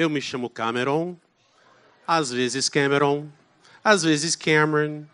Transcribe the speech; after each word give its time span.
Eu 0.00 0.08
me 0.08 0.18
chamo 0.18 0.48
Cameron. 0.48 1.14
Às 2.06 2.30
vezes 2.30 2.70
Cameron, 2.70 3.28
às 3.84 4.02
vezes 4.02 4.34
Cameron. 4.34 5.04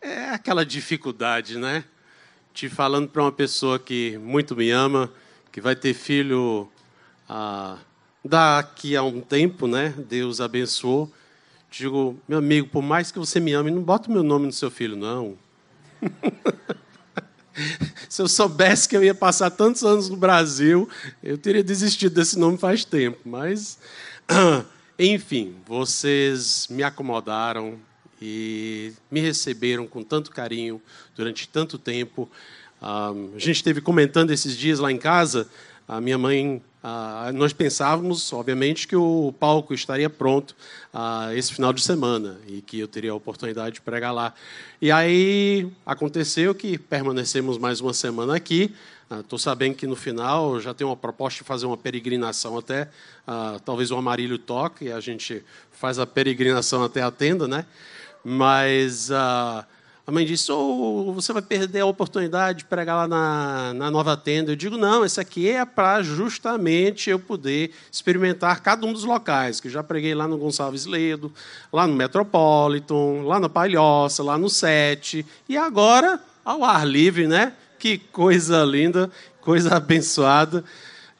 É 0.00 0.28
aquela 0.28 0.64
dificuldade, 0.64 1.58
né? 1.58 1.82
Te 2.54 2.68
falando 2.68 3.08
para 3.08 3.22
uma 3.22 3.32
pessoa 3.32 3.80
que 3.80 4.16
muito 4.18 4.54
me 4.54 4.70
ama, 4.70 5.12
que 5.50 5.60
vai 5.60 5.74
ter 5.74 5.92
filho 5.92 6.70
ah, 7.28 7.78
daqui 8.24 8.94
a 8.94 9.02
um 9.02 9.20
tempo, 9.20 9.66
né? 9.66 9.92
Deus 10.08 10.40
abençoou. 10.40 11.12
Digo, 11.68 12.16
meu 12.28 12.38
amigo, 12.38 12.68
por 12.68 12.80
mais 12.80 13.10
que 13.10 13.18
você 13.18 13.40
me 13.40 13.54
ame, 13.54 13.72
não 13.72 13.82
bota 13.82 14.08
o 14.08 14.12
meu 14.12 14.22
nome 14.22 14.46
no 14.46 14.52
seu 14.52 14.70
filho, 14.70 14.94
não. 14.94 15.36
Se 18.08 18.22
eu 18.22 18.28
soubesse 18.28 18.88
que 18.88 18.96
eu 18.96 19.02
ia 19.02 19.16
passar 19.16 19.50
tantos 19.50 19.82
anos 19.82 20.08
no 20.08 20.16
Brasil, 20.16 20.88
eu 21.24 21.36
teria 21.36 21.64
desistido 21.64 22.14
desse 22.14 22.38
nome 22.38 22.56
faz 22.56 22.84
tempo. 22.84 23.18
Mas, 23.24 23.80
enfim, 24.98 25.56
vocês 25.66 26.66
me 26.70 26.82
acomodaram 26.82 27.78
e 28.20 28.92
me 29.10 29.20
receberam 29.20 29.86
com 29.86 30.02
tanto 30.02 30.30
carinho 30.30 30.82
durante 31.16 31.48
tanto 31.48 31.78
tempo. 31.78 32.28
a 32.80 33.12
gente 33.38 33.56
esteve 33.56 33.80
comentando 33.80 34.30
esses 34.30 34.56
dias 34.56 34.78
lá 34.78 34.92
em 34.92 34.98
casa. 34.98 35.48
A 35.86 36.00
minha 36.00 36.18
mãe 36.18 36.62
ah, 36.82 37.30
nós 37.34 37.52
pensávamos, 37.52 38.32
obviamente, 38.32 38.86
que 38.86 38.94
o 38.94 39.34
palco 39.38 39.72
estaria 39.72 40.10
pronto 40.10 40.54
ah, 40.92 41.30
esse 41.34 41.52
final 41.52 41.72
de 41.72 41.82
semana 41.82 42.38
e 42.46 42.60
que 42.60 42.78
eu 42.78 42.86
teria 42.86 43.12
a 43.12 43.14
oportunidade 43.14 43.76
de 43.76 43.80
pregar 43.80 44.12
lá. 44.12 44.34
E 44.80 44.90
aí 44.90 45.70
aconteceu 45.86 46.54
que 46.54 46.76
permanecemos 46.76 47.56
mais 47.56 47.80
uma 47.80 47.94
semana 47.94 48.36
aqui. 48.36 48.74
Estou 49.10 49.38
ah, 49.38 49.40
sabendo 49.40 49.74
que 49.74 49.86
no 49.86 49.96
final 49.96 50.60
já 50.60 50.74
tem 50.74 50.86
uma 50.86 50.96
proposta 50.96 51.42
de 51.42 51.48
fazer 51.48 51.64
uma 51.64 51.78
peregrinação 51.78 52.58
até, 52.58 52.90
ah, 53.26 53.58
talvez 53.64 53.90
o 53.90 53.96
Amarílio 53.96 54.38
toque, 54.38 54.86
e 54.86 54.92
a 54.92 55.00
gente 55.00 55.42
faz 55.72 55.98
a 55.98 56.06
peregrinação 56.06 56.84
até 56.84 57.00
a 57.00 57.10
tenda, 57.10 57.48
né? 57.48 57.64
Mas 58.22 59.10
ah, 59.10 59.64
a 60.06 60.10
mãe 60.10 60.26
disse: 60.26 60.52
oh, 60.52 61.12
você 61.14 61.32
vai 61.32 61.40
perder 61.40 61.80
a 61.80 61.86
oportunidade 61.86 62.58
de 62.58 62.64
pregar 62.66 62.96
lá 62.96 63.08
na, 63.08 63.74
na 63.74 63.90
nova 63.90 64.14
tenda. 64.14 64.52
Eu 64.52 64.56
digo: 64.56 64.76
não, 64.76 65.04
esse 65.04 65.18
aqui 65.18 65.48
é 65.48 65.64
para 65.64 66.02
justamente 66.02 67.08
eu 67.08 67.18
poder 67.18 67.72
experimentar 67.90 68.60
cada 68.62 68.86
um 68.86 68.92
dos 68.92 69.04
locais, 69.04 69.58
que 69.58 69.70
já 69.70 69.82
preguei 69.82 70.14
lá 70.14 70.28
no 70.28 70.36
Gonçalves 70.36 70.84
Ledo, 70.84 71.32
lá 71.72 71.86
no 71.86 71.94
Metropolitan, 71.94 73.22
lá 73.24 73.40
na 73.40 73.48
Palhoça, 73.48 74.22
lá 74.22 74.36
no 74.36 74.50
Sete, 74.50 75.24
e 75.48 75.56
agora 75.56 76.20
ao 76.44 76.64
ar 76.64 76.86
livre, 76.86 77.26
né? 77.26 77.54
Que 77.78 77.96
coisa 77.96 78.64
linda, 78.64 79.08
coisa 79.40 79.76
abençoada. 79.76 80.64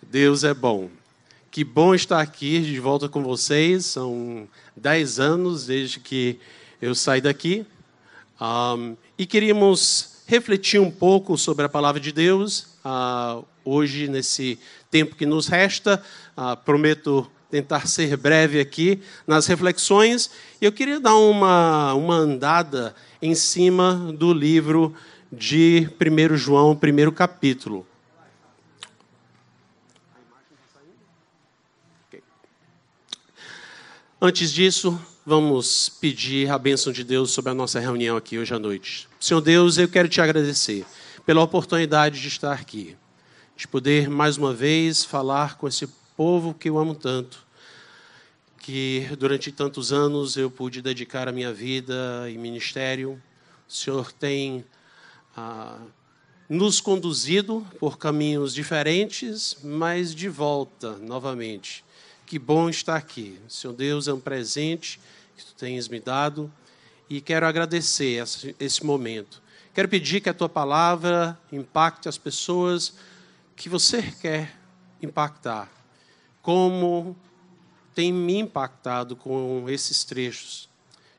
Deus 0.03 0.43
é 0.43 0.53
bom. 0.53 0.91
Que 1.53 1.63
bom 1.63 1.95
estar 1.95 2.21
aqui 2.21 2.61
de 2.61 2.81
volta 2.81 3.09
com 3.09 3.23
vocês. 3.23 3.87
São 3.87 4.49
dez 4.77 5.21
anos 5.21 5.67
desde 5.67 6.01
que 6.01 6.41
eu 6.83 6.97
saí 6.97 7.21
daqui. 7.21 7.65
Um, 8.41 8.97
e 9.17 9.25
queríamos 9.25 10.25
refletir 10.27 10.81
um 10.81 10.91
pouco 10.91 11.39
sobre 11.39 11.65
a 11.65 11.69
palavra 11.69 12.01
de 12.01 12.11
Deus 12.11 12.67
uh, 12.85 13.45
hoje, 13.65 14.09
nesse 14.09 14.59
tempo 14.91 15.15
que 15.15 15.25
nos 15.25 15.47
resta. 15.47 16.03
Uh, 16.37 16.57
prometo 16.65 17.31
tentar 17.49 17.87
ser 17.87 18.17
breve 18.17 18.59
aqui 18.59 19.01
nas 19.29 19.47
reflexões. 19.47 20.29
E 20.61 20.65
eu 20.65 20.73
queria 20.73 20.99
dar 20.99 21.15
uma, 21.15 21.95
uma 21.95 22.17
andada 22.17 22.97
em 23.23 23.37
cima 23.37 24.13
do 24.19 24.33
livro 24.33 24.93
de 25.31 25.89
1 26.01 26.37
João, 26.37 26.75
primeiro 26.75 27.13
capítulo. 27.13 27.87
Antes 34.21 34.53
disso, 34.53 35.01
vamos 35.25 35.89
pedir 35.89 36.51
a 36.51 36.59
bênção 36.59 36.93
de 36.93 37.05
Deus 37.05 37.31
sobre 37.31 37.53
a 37.53 37.55
nossa 37.55 37.79
reunião 37.79 38.17
aqui 38.17 38.39
hoje 38.39 38.53
à 38.53 38.59
noite. 38.59 39.09
Senhor 39.21 39.41
Deus, 39.41 39.79
eu 39.79 39.87
quero 39.87 40.09
te 40.09 40.21
agradecer 40.21 40.85
pela 41.25 41.43
oportunidade 41.43 42.21
de 42.21 42.27
estar 42.27 42.55
aqui, 42.55 42.97
de 43.55 43.69
poder 43.69 44.09
mais 44.09 44.37
uma 44.39 44.53
vez 44.53 45.05
falar 45.05 45.57
com 45.57 45.69
esse 45.69 45.87
povo 46.17 46.53
que 46.53 46.69
eu 46.69 46.79
amo 46.79 46.95
tanto, 46.95 47.47
que 48.59 49.07
durante 49.19 49.53
tantos 49.53 49.93
anos 49.93 50.37
eu 50.37 50.51
pude 50.51 50.83
dedicar 50.83 51.29
a 51.29 51.33
minha 51.33 51.53
vida 51.53 52.29
e 52.29 52.37
ministério. 52.37 53.23
O 53.69 53.73
Senhor 53.73 54.11
tem 54.11 54.65
nos 56.49 56.81
conduzido 56.81 57.67
por 57.79 57.99
caminhos 57.99 58.55
diferentes, 58.55 59.57
mas 59.63 60.15
de 60.15 60.29
volta 60.29 60.97
novamente. 60.97 61.85
Que 62.25 62.39
bom 62.39 62.69
estar 62.69 62.97
aqui. 62.97 63.39
Senhor 63.49 63.75
Deus 63.75 64.09
é 64.09 64.13
um 64.13 64.21
presente 64.21 64.99
que 65.37 65.45
tu 65.45 65.55
tens 65.55 65.89
me 65.89 66.01
dado 66.01 66.53
e 67.09 67.21
quero 67.21 67.47
agradecer 67.47 68.23
esse 68.59 68.85
momento. 68.85 69.43
Quero 69.75 69.89
pedir 69.89 70.21
que 70.21 70.29
a 70.29 70.35
tua 70.35 70.49
palavra 70.49 71.39
impacte 71.53 72.09
as 72.09 72.19
pessoas 72.19 72.95
que 73.55 73.69
você 73.69 74.03
quer 74.21 74.57
impactar, 75.03 75.71
como 76.43 77.17
tem 77.95 78.13
me 78.13 78.39
impactado 78.39 79.17
com 79.17 79.65
esses 79.69 80.05
trechos. 80.05 80.69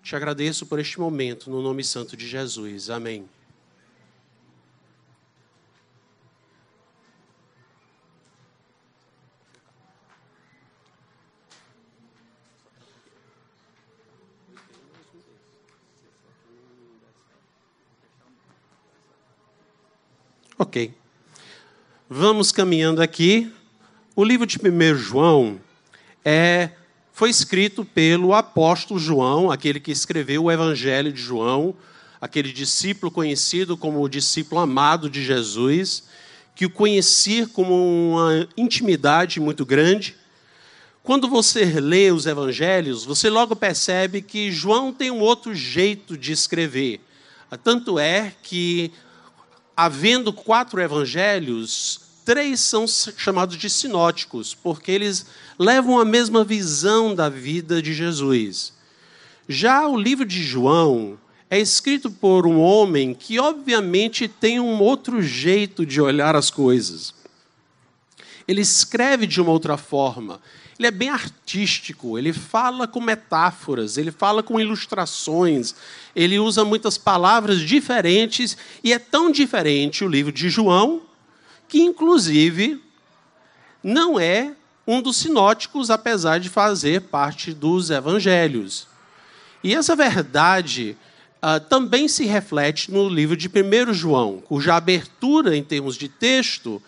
Te 0.03 0.16
agradeço 0.16 0.66
por 0.66 0.80
este 0.80 1.00
momento, 1.00 1.50
no 1.50 1.62
nome 1.62 1.84
santo 1.84 2.18
de 2.18 2.28
Jesus. 2.28 2.90
Amém. 2.90 3.28
Ok. 20.62 20.94
Vamos 22.09 22.52
caminhando 22.52 23.02
aqui. 23.02 23.50
O 24.14 24.25
livro 24.25 24.46
de 24.46 24.58
1 24.58 24.94
João 24.97 25.58
é, 26.25 26.72
foi 27.14 27.30
escrito 27.30 27.86
pelo 27.86 28.34
apóstolo 28.34 29.00
João, 29.00 29.50
aquele 29.50 29.80
que 29.80 29.90
escreveu 29.90 30.44
o 30.44 30.52
Evangelho 30.52 31.14
de 31.14 31.22
João, 31.22 31.74
aquele 32.19 32.52
discípulo 32.52 33.09
conhecido 33.09 33.78
como 33.78 34.02
o 34.02 34.09
discípulo 34.09 34.59
amado 34.59 35.10
de 35.10 35.24
Jesus, 35.24 36.04
que 36.54 36.66
o 36.66 36.69
conhecia 36.69 37.48
como 37.48 37.74
uma 38.12 38.45
intimidade 38.57 39.39
muito 39.39 39.66
grande. 39.66 40.13
Quando 41.01 41.30
você 41.30 41.80
lê 41.80 42.12
os 42.12 42.25
evangelhos, 42.25 43.06
você 43.06 43.30
logo 43.30 43.56
percebe 43.56 44.22
que 44.22 44.51
João 44.51 44.92
tem 44.92 45.10
um 45.10 45.22
outro 45.22 45.56
jeito 45.56 46.18
de 46.18 46.33
escrever. 46.33 47.00
Tanto 47.63 47.98
é 47.98 48.33
que 48.44 48.92
havendo 49.81 50.34
quatro 50.34 50.81
evangelhos, 50.81 52.02
três 52.26 52.60
são 52.60 52.86
chamados 52.86 53.56
de 53.56 53.70
sinóticos, 53.70 54.54
porque 54.54 54.92
eles 54.92 55.26
levam 55.58 55.98
a 55.98 56.04
mesma 56.04 56.44
visão 56.44 57.16
da 57.16 57.30
vida 57.30 57.81
de 57.81 57.94
Jesus. 57.94 58.74
Já 59.48 59.88
o 59.88 59.98
livro 59.98 60.26
de 60.26 60.44
João 60.44 61.18
é 61.50 61.58
escrito 61.58 62.12
por 62.12 62.46
um 62.46 62.60
homem 62.60 63.14
que, 63.14 63.40
obviamente, 63.40 64.28
tem 64.28 64.60
um 64.60 64.81
outro 64.81 65.22
jeito 65.22 65.86
de 65.86 66.02
olhar 66.02 66.36
as 66.36 66.52
coisas. 66.52 67.14
Ele 68.46 68.60
escreve 68.60 69.26
de 69.26 69.40
uma 69.40 69.52
outra 69.52 69.78
forma 69.78 70.42
ele 70.80 70.88
é 70.88 70.92
bem 70.92 71.10
artístico, 71.10 72.18
ele 72.18 72.31
fala 72.31 72.88
com 72.88 73.02
metáforas, 73.02 73.98
ele 73.98 74.12
fala 74.12 74.42
com 74.42 74.62
ilustrações, 74.62 75.76
ele 76.16 76.40
usa 76.40 76.64
muitas 76.64 76.98
palavras 76.98 77.60
diferentes, 77.60 78.58
e 78.81 78.94
é 78.94 78.98
tão 78.98 79.30
diferente 79.30 80.06
o 80.06 80.08
livro 80.08 80.31
de 80.31 80.50
João, 80.50 81.02
que 81.68 81.81
inclusive 81.81 82.81
não 83.84 84.18
é 84.18 84.54
um 84.88 85.02
dos 85.02 85.18
sinóticos, 85.18 85.90
apesar 85.90 86.40
de 86.40 86.48
fazer 86.48 87.02
parte 87.02 87.54
dos 87.54 87.90
evangelhos. 87.90 88.88
E 89.62 89.76
essa 89.76 89.98
verdade 89.98 90.96
uh, 91.44 91.60
também 91.60 92.08
se 92.08 92.26
reflete 92.26 92.90
no 92.90 93.10
livro 93.10 93.36
de 93.36 93.50
1 93.50 93.94
João, 93.94 94.42
cuja 94.48 94.76
abertura, 94.76 95.58
em 95.58 95.64
termos 95.64 95.98
de 95.98 96.08
texto, 96.08 96.81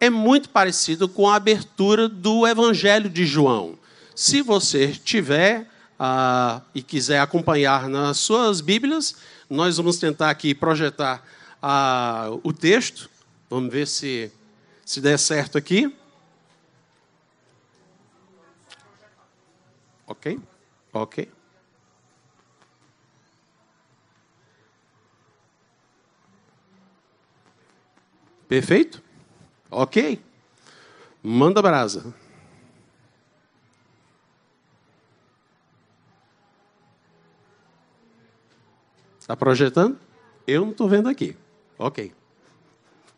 é 0.00 0.10
muito 0.10 0.48
parecido 0.50 1.08
com 1.08 1.28
a 1.28 1.36
abertura 1.36 2.08
do 2.08 2.46
Evangelho 2.46 3.08
de 3.08 3.24
João. 3.24 3.78
Se 4.14 4.42
você 4.42 4.92
tiver 4.92 5.66
ah, 5.98 6.62
e 6.74 6.82
quiser 6.82 7.20
acompanhar 7.20 7.88
nas 7.88 8.18
suas 8.18 8.60
Bíblias, 8.60 9.16
nós 9.48 9.76
vamos 9.76 9.98
tentar 9.98 10.30
aqui 10.30 10.54
projetar 10.54 11.24
ah, 11.62 12.28
o 12.42 12.52
texto. 12.52 13.08
Vamos 13.48 13.72
ver 13.72 13.86
se, 13.86 14.30
se 14.84 15.00
der 15.00 15.18
certo 15.18 15.56
aqui. 15.56 15.94
Ok? 20.06 20.38
Ok. 20.92 21.28
Perfeito? 28.48 29.05
Ok? 29.70 30.20
Manda 31.22 31.60
brasa. 31.60 32.14
Está 39.18 39.36
projetando? 39.36 39.98
Eu 40.46 40.62
não 40.62 40.70
estou 40.70 40.88
vendo 40.88 41.08
aqui. 41.08 41.36
Ok. 41.76 42.12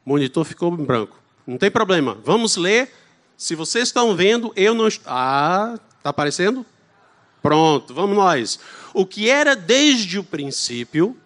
O 0.05 0.09
monitor 0.09 0.45
ficou 0.45 0.73
em 0.73 0.85
branco. 0.85 1.21
Não 1.47 1.59
tem 1.59 1.71
problema. 1.71 2.19
Vamos 2.25 2.57
ler. 2.57 2.91
Se 3.37 3.55
vocês 3.55 3.89
estão 3.89 4.17
vendo, 4.17 4.53
eu 4.57 4.75
não. 4.75 4.89
estou. 4.89 5.13
Ah, 5.13 5.79
está 5.99 6.11
aparecendo? 6.11 6.65
Pronto, 7.43 7.95
vamos 7.95 8.17
nós. 8.17 8.59
O 8.93 9.07
que 9.07 9.29
era 9.29 9.55
desde 9.55 10.19
o 10.19 10.25
princípio, 10.25 11.17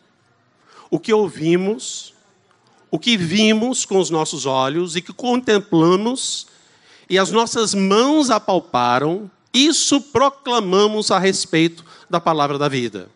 o 0.91 0.99
que 0.99 1.13
ouvimos, 1.13 2.13
o 2.93 2.99
que 2.99 3.17
vimos 3.17 3.87
com 3.87 3.99
os 3.99 4.11
nossos 4.11 4.45
olhos 4.45 4.97
e 4.97 5.01
que 5.01 5.15
contemplamos 5.15 6.47
e 7.09 7.19
as 7.19 7.31
nossas 7.31 7.75
mãos 7.75 8.29
apalparam, 8.29 9.31
isso 9.53 9.99
proclamamos 9.99 11.11
a 11.11 11.19
respeito 11.19 11.83
da 12.11 12.21
palavra 12.21 12.59
da 12.59 12.69
vida. 12.69 13.09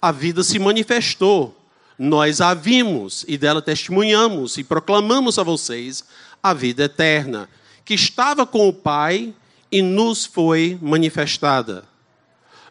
A 0.00 0.12
vida 0.12 0.44
se 0.44 0.60
manifestou, 0.60 1.56
nós 1.98 2.40
a 2.40 2.54
vimos 2.54 3.24
e 3.26 3.36
dela 3.36 3.60
testemunhamos 3.60 4.58
e 4.58 4.62
proclamamos 4.62 5.40
a 5.40 5.42
vocês 5.42 6.04
a 6.40 6.54
vida 6.54 6.84
eterna, 6.84 7.48
que 7.84 7.94
estava 7.94 8.46
com 8.46 8.68
o 8.68 8.72
Pai 8.72 9.34
e 9.72 9.82
nos 9.82 10.24
foi 10.24 10.78
manifestada. 10.80 11.84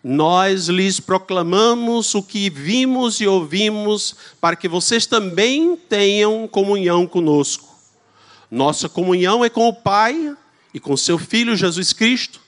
Nós 0.04 0.68
lhes 0.68 1.00
proclamamos 1.00 2.14
o 2.14 2.22
que 2.22 2.50
vimos 2.50 3.22
e 3.22 3.28
ouvimos, 3.28 4.16
para 4.42 4.56
que 4.56 4.68
vocês 4.68 5.06
também 5.06 5.78
tenham 5.78 6.46
comunhão 6.46 7.08
conosco. 7.08 7.74
Nossa 8.52 8.90
comunhão 8.90 9.46
é 9.46 9.50
com 9.50 9.68
o 9.70 9.74
Pai 9.74 10.36
e 10.74 10.80
com 10.80 10.98
seu 10.98 11.18
Filho 11.18 11.56
Jesus 11.56 11.94
Cristo. 11.94 12.42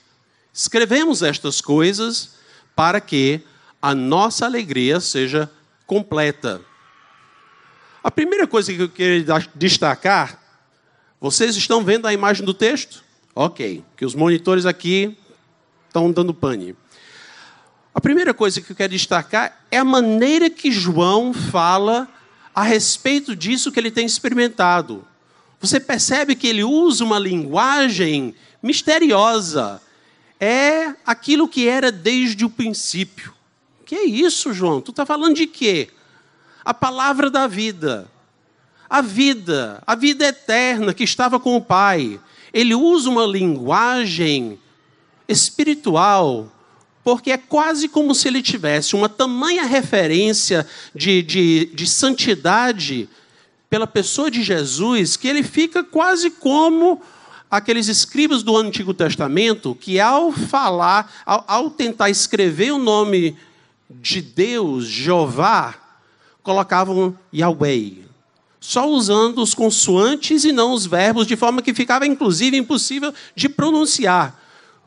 Escrevemos 0.52 1.22
estas 1.22 1.62
coisas 1.62 2.36
para 2.74 3.00
que 3.00 3.40
a 3.80 3.94
nossa 3.94 4.44
alegria 4.44 5.00
seja 5.00 5.50
completa. 5.86 6.60
A 8.04 8.10
primeira 8.10 8.46
coisa 8.46 8.72
que 8.72 8.82
eu 8.82 8.88
queria 8.88 9.24
destacar, 9.54 10.42
vocês 11.18 11.56
estão 11.56 11.82
vendo 11.82 12.06
a 12.06 12.12
imagem 12.12 12.44
do 12.44 12.52
texto? 12.52 13.02
Ok, 13.34 13.82
que 13.96 14.04
os 14.04 14.14
monitores 14.14 14.66
aqui 14.66 15.16
estão 15.88 16.12
dando 16.12 16.34
pane. 16.34 16.76
A 17.96 18.00
primeira 18.00 18.34
coisa 18.34 18.60
que 18.60 18.70
eu 18.70 18.76
quero 18.76 18.92
destacar 18.92 19.58
é 19.70 19.78
a 19.78 19.84
maneira 19.84 20.50
que 20.50 20.70
João 20.70 21.32
fala 21.32 22.06
a 22.54 22.62
respeito 22.62 23.34
disso 23.34 23.72
que 23.72 23.80
ele 23.80 23.90
tem 23.90 24.04
experimentado. 24.04 25.02
Você 25.58 25.80
percebe 25.80 26.34
que 26.34 26.46
ele 26.46 26.62
usa 26.62 27.02
uma 27.02 27.18
linguagem 27.18 28.34
misteriosa. 28.62 29.80
É 30.38 30.94
aquilo 31.06 31.48
que 31.48 31.66
era 31.66 31.90
desde 31.90 32.44
o 32.44 32.50
princípio. 32.50 33.32
Que 33.86 33.94
é 33.94 34.04
isso, 34.04 34.52
João? 34.52 34.82
Tu 34.82 34.90
está 34.90 35.06
falando 35.06 35.34
de 35.34 35.46
quê? 35.46 35.88
A 36.62 36.74
palavra 36.74 37.30
da 37.30 37.46
vida. 37.46 38.10
A 38.90 39.00
vida, 39.00 39.82
a 39.86 39.94
vida 39.94 40.26
eterna 40.26 40.92
que 40.92 41.02
estava 41.02 41.40
com 41.40 41.56
o 41.56 41.62
Pai. 41.62 42.20
Ele 42.52 42.74
usa 42.74 43.08
uma 43.08 43.24
linguagem 43.24 44.58
espiritual 45.26 46.52
porque 47.06 47.30
é 47.30 47.36
quase 47.36 47.88
como 47.88 48.12
se 48.16 48.26
ele 48.26 48.42
tivesse 48.42 48.96
uma 48.96 49.08
tamanha 49.08 49.64
referência 49.64 50.66
de, 50.92 51.22
de, 51.22 51.66
de 51.66 51.86
santidade 51.86 53.08
pela 53.70 53.86
pessoa 53.86 54.28
de 54.28 54.42
Jesus, 54.42 55.16
que 55.16 55.28
ele 55.28 55.44
fica 55.44 55.84
quase 55.84 56.30
como 56.30 57.00
aqueles 57.48 57.86
escribas 57.86 58.42
do 58.42 58.56
Antigo 58.56 58.92
Testamento 58.92 59.72
que, 59.72 60.00
ao 60.00 60.32
falar, 60.32 61.22
ao, 61.24 61.44
ao 61.46 61.70
tentar 61.70 62.10
escrever 62.10 62.72
o 62.72 62.78
nome 62.78 63.36
de 63.88 64.20
Deus, 64.20 64.86
Jeová, 64.86 65.76
colocavam 66.42 67.16
Yahweh, 67.32 67.98
só 68.58 68.90
usando 68.90 69.40
os 69.40 69.54
consoantes 69.54 70.44
e 70.44 70.50
não 70.50 70.72
os 70.72 70.86
verbos, 70.86 71.28
de 71.28 71.36
forma 71.36 71.62
que 71.62 71.72
ficava 71.72 72.04
inclusive 72.04 72.56
impossível 72.56 73.14
de 73.36 73.48
pronunciar. 73.48 74.45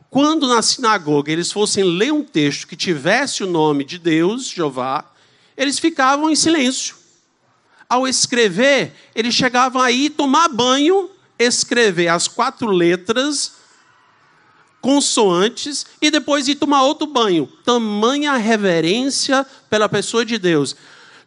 Quando 0.10 0.48
na 0.48 0.62
sinagoga 0.62 1.32
eles 1.32 1.52
fossem 1.52 1.84
ler 1.84 2.12
um 2.12 2.24
texto 2.24 2.68
que 2.68 2.76
tivesse 2.76 3.44
o 3.44 3.48
nome 3.48 3.84
de 3.84 4.00
Deus, 4.00 4.48
Jeová, 4.48 5.06
eles 5.56 5.78
ficavam 5.78 6.30
em 6.30 6.36
silêncio. 6.36 6.96
Ao 7.88 8.08
escrever, 8.08 8.94
eles 9.14 9.36
chegavam 9.36 9.82
aí 9.82 10.10
tomar 10.10 10.48
banho, 10.48 11.10
escrever 11.38 12.08
as 12.08 12.28
quatro 12.28 12.68
letras, 12.68 13.54
consoantes, 14.82 15.86
e 16.02 16.10
depois 16.10 16.48
ir 16.48 16.56
tomar 16.56 16.84
outro 16.84 17.06
banho. 17.06 17.46
Tamanha 17.64 18.36
reverência 18.38 19.46
pela 19.70 19.90
pessoa 19.90 20.26
de 20.26 20.38
Deus. 20.38 20.76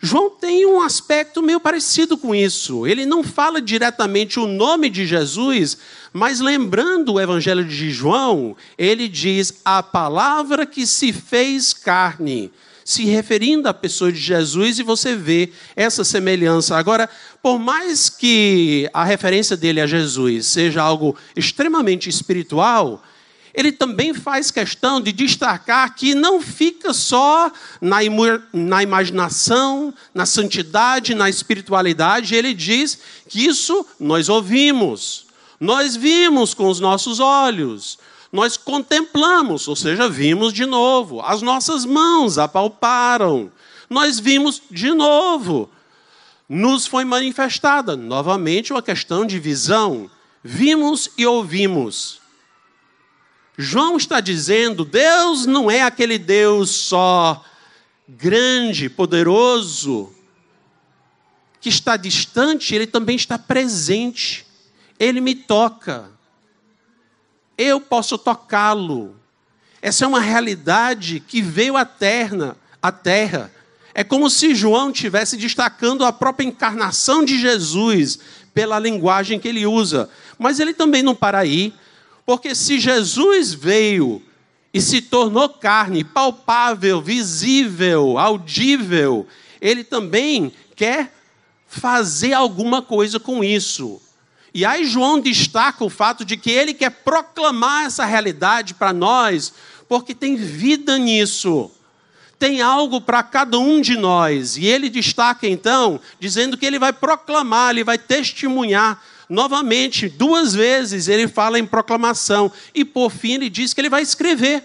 João 0.05 0.29
tem 0.29 0.67
um 0.67 0.83
aspecto 0.83 1.41
meio 1.41 1.61
parecido 1.61 2.19
com 2.19 2.35
isso. 2.35 2.85
Ele 2.89 3.07
não 3.07 3.23
fala 3.23 3.63
diretamente 3.63 4.41
o 4.41 4.49
nome 4.49 4.91
de 4.91 5.07
Jesus, 5.07 5.79
mas 6.13 6.41
lembrando 6.41 7.13
o 7.13 7.21
evangelho 7.21 7.65
de 7.65 7.89
João, 7.93 8.57
ele 8.77 9.07
diz 9.07 9.61
a 9.65 9.81
palavra 9.81 10.67
que 10.67 10.89
se 10.89 11.13
fez 11.13 11.73
carne, 11.73 12.51
se 12.85 13.05
referindo 13.05 13.69
à 13.69 13.73
pessoa 13.73 14.11
de 14.11 14.19
Jesus, 14.19 14.81
e 14.81 14.83
você 14.83 15.15
vê 15.15 15.53
essa 15.77 16.03
semelhança. 16.03 16.77
Agora, 16.77 17.09
por 17.41 17.61
mais 17.61 18.09
que 18.09 18.91
a 18.93 19.05
referência 19.05 19.57
dele 19.57 19.81
a 19.81 19.87
Jesus 19.87 20.47
seja 20.47 20.83
algo 20.83 21.17
extremamente 21.37 22.09
espiritual, 22.09 23.01
ele 23.55 23.71
também 23.71 24.15
faz 24.15 24.51
questão 24.51 25.01
de 25.01 25.13
destacar 25.13 25.95
que 25.95 26.15
não 26.15 26.41
fica 26.41 26.93
só 26.95 27.51
na, 27.81 27.99
na 28.53 28.83
imaginação, 28.83 29.93
na 30.15 30.25
santidade, 30.25 31.15
na 31.15 31.29
espiritualidade. 31.29 32.35
Ele 32.35 32.55
diz 32.55 32.99
que 33.29 33.45
isso 33.45 33.87
nós 34.01 34.29
ouvimos, 34.29 35.27
nós 35.61 35.95
vimos 35.95 36.55
com 36.55 36.69
os 36.69 36.81
nossos 36.81 37.21
olhos, 37.21 37.99
nós 38.33 38.57
contemplamos, 38.57 39.69
ou 39.69 39.77
seja, 39.77 40.09
vimos 40.09 40.53
de 40.53 40.65
novo, 40.65 41.21
as 41.21 41.43
nossas 41.43 41.85
mãos 41.85 42.39
apalparam, 42.39 43.53
nós 43.89 44.19
vimos 44.19 44.63
de 44.71 44.93
novo. 44.93 45.69
Nos 46.49 46.87
foi 46.87 47.05
manifestada 47.05 47.97
novamente 47.97 48.73
uma 48.73 48.83
questão 48.83 49.25
de 49.27 49.39
visão. 49.39 50.11
Vimos 50.43 51.11
e 51.17 51.27
ouvimos. 51.27 52.22
João 53.57 53.97
está 53.97 54.21
dizendo: 54.21 54.85
Deus 54.85 55.47
não 55.47 55.71
é 55.71 55.83
aquele 55.83 56.19
Deus 56.19 56.71
só 56.71 57.45
grande, 58.09 58.89
poderoso, 58.89 60.13
que 61.61 61.69
está 61.69 61.97
distante, 61.97 62.75
ele 62.75 62.87
também 62.87 63.17
está 63.17 63.39
presente. 63.39 64.45
Ele 64.99 65.21
me 65.21 65.35
toca. 65.35 66.11
Eu 67.57 67.81
posso 67.81 68.19
tocá-lo. 68.19 69.17
Essa 69.81 70.05
é 70.05 70.09
uma 70.09 70.21
realidade 70.21 71.21
que 71.21 71.43
veio 71.43 71.77
à 71.77 71.85
terra, 71.85 72.57
à 72.81 72.91
terra. 72.93 73.53
É 73.95 74.03
como 74.03 74.31
se 74.31 74.55
João 74.55 74.91
estivesse 74.91 75.37
destacando 75.37 76.05
a 76.05 76.13
própria 76.13 76.47
encarnação 76.47 77.25
de 77.25 77.39
Jesus 77.39 78.19
pela 78.55 78.79
linguagem 78.79 79.39
que 79.39 79.49
ele 79.49 79.67
usa. 79.67 80.09
Mas 80.39 80.61
ele 80.61 80.73
também 80.73 81.03
não 81.03 81.15
para 81.15 81.39
aí. 81.39 81.75
Porque 82.25 82.55
se 82.55 82.79
Jesus 82.79 83.53
veio 83.53 84.23
e 84.73 84.81
se 84.81 85.03
tornou 85.03 85.49
carne, 85.49 86.05
palpável, 86.05 87.01
visível, 87.03 88.19
audível, 88.19 89.27
ele 89.61 89.85
também 89.85 90.53
quer 90.75 91.13
fazer 91.67 92.33
alguma 92.33 92.81
coisa 92.81 93.19
com 93.19 93.43
isso. 93.43 94.01
E 94.55 94.65
aí 94.65 94.85
João 94.85 95.19
destaca 95.19 95.85
o 95.85 95.91
fato 95.91 96.25
de 96.25 96.37
que 96.37 96.51
ele 96.51 96.75
quer 96.75 96.91
proclamar 96.91 97.87
essa 97.87 98.05
realidade 98.05 98.75
para 98.75 98.93
nós, 98.93 99.53
porque 99.89 100.15
tem 100.15 100.37
vida 100.37 100.99
nisso. 100.99 101.71
Tem 102.39 102.61
algo 102.61 103.01
para 103.01 103.23
cada 103.23 103.59
um 103.59 103.81
de 103.81 103.97
nós. 103.97 104.57
E 104.57 104.67
ele 104.67 104.91
destaca 104.91 105.47
então, 105.47 106.01
dizendo 106.19 106.59
que 106.59 106.67
ele 106.67 106.79
vai 106.79 106.93
proclamar, 106.93 107.71
ele 107.71 107.85
vai 107.85 107.97
testemunhar 107.97 109.03
novamente, 109.33 110.11
duas 110.11 110.55
vezes 110.55 111.09
ele 111.09 111.27
fala 111.27 111.59
em 111.59 111.67
proclamação. 111.67 112.53
E 112.75 112.85
por 112.85 113.11
fim 113.11 113.33
ele 113.33 113.49
diz 113.49 113.73
que 113.73 113.81
ele 113.81 113.89
vai 113.89 114.03
escrever. 114.03 114.63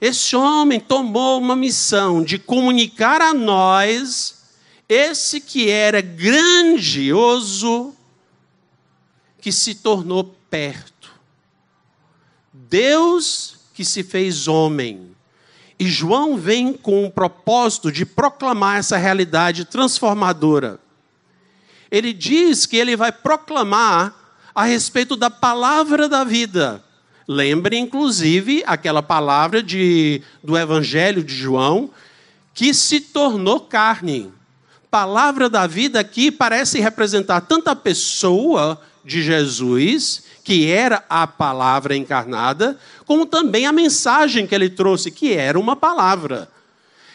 Esse 0.00 0.34
homem 0.34 0.80
tomou 0.80 1.40
uma 1.40 1.54
missão 1.54 2.22
de 2.22 2.38
comunicar 2.38 3.22
a 3.22 3.32
nós 3.32 4.42
esse 4.88 5.40
que 5.40 5.70
era 5.70 6.00
grandioso, 6.00 7.94
que 9.40 9.52
se 9.52 9.76
tornou 9.76 10.36
perto. 10.50 11.10
Deus 12.52 13.56
que 13.72 13.84
se 13.84 14.02
fez 14.02 14.48
homem. 14.48 15.14
E 15.78 15.86
João 15.86 16.36
vem 16.36 16.72
com 16.72 17.04
o 17.04 17.10
propósito 17.10 17.92
de 17.92 18.04
proclamar 18.04 18.78
essa 18.78 18.96
realidade 18.96 19.64
transformadora 19.64 20.80
ele 21.90 22.12
diz 22.12 22.66
que 22.66 22.76
ele 22.76 22.96
vai 22.96 23.12
proclamar 23.12 24.14
a 24.54 24.64
respeito 24.64 25.16
da 25.16 25.30
palavra 25.30 26.08
da 26.08 26.24
vida. 26.24 26.82
Lembre, 27.28 27.76
inclusive, 27.76 28.62
aquela 28.66 29.02
palavra 29.02 29.62
de, 29.62 30.22
do 30.42 30.56
Evangelho 30.56 31.22
de 31.22 31.34
João, 31.34 31.90
que 32.54 32.72
se 32.72 33.00
tornou 33.00 33.60
carne. 33.60 34.32
Palavra 34.90 35.50
da 35.50 35.66
vida 35.66 36.00
aqui 36.00 36.30
parece 36.30 36.80
representar 36.80 37.42
tanto 37.42 37.68
a 37.68 37.76
pessoa 37.76 38.80
de 39.04 39.22
Jesus, 39.22 40.22
que 40.42 40.70
era 40.70 41.04
a 41.08 41.26
palavra 41.26 41.96
encarnada, 41.96 42.78
como 43.04 43.26
também 43.26 43.66
a 43.66 43.72
mensagem 43.72 44.46
que 44.46 44.54
ele 44.54 44.70
trouxe, 44.70 45.10
que 45.10 45.32
era 45.32 45.58
uma 45.58 45.76
palavra. 45.76 46.48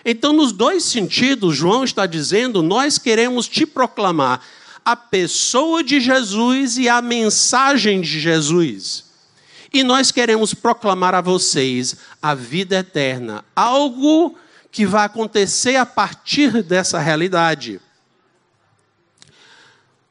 Então, 0.04 0.34
nos 0.34 0.51
dois 0.51 0.84
sentidos, 0.84 1.56
João 1.56 1.84
está 1.84 2.06
dizendo: 2.06 2.62
nós 2.62 2.98
queremos 2.98 3.48
te 3.48 3.66
proclamar 3.66 4.42
a 4.84 4.96
pessoa 4.96 5.84
de 5.84 6.00
Jesus 6.00 6.78
e 6.78 6.90
a 6.90 7.02
mensagem 7.02 8.02
de 8.02 8.20
Jesus. 8.20 9.06
E 9.74 9.84
nós 9.84 10.12
queremos 10.12 10.54
proclamar 10.54 11.16
a 11.16 11.22
vocês 11.22 11.96
a 12.22 12.36
vida 12.36 12.78
eterna, 12.78 13.46
algo 13.56 14.36
que 14.72 14.86
vai 14.86 15.06
acontecer 15.06 15.76
a 15.76 15.86
partir 15.86 16.64
dessa 16.64 17.00
realidade. 17.00 17.80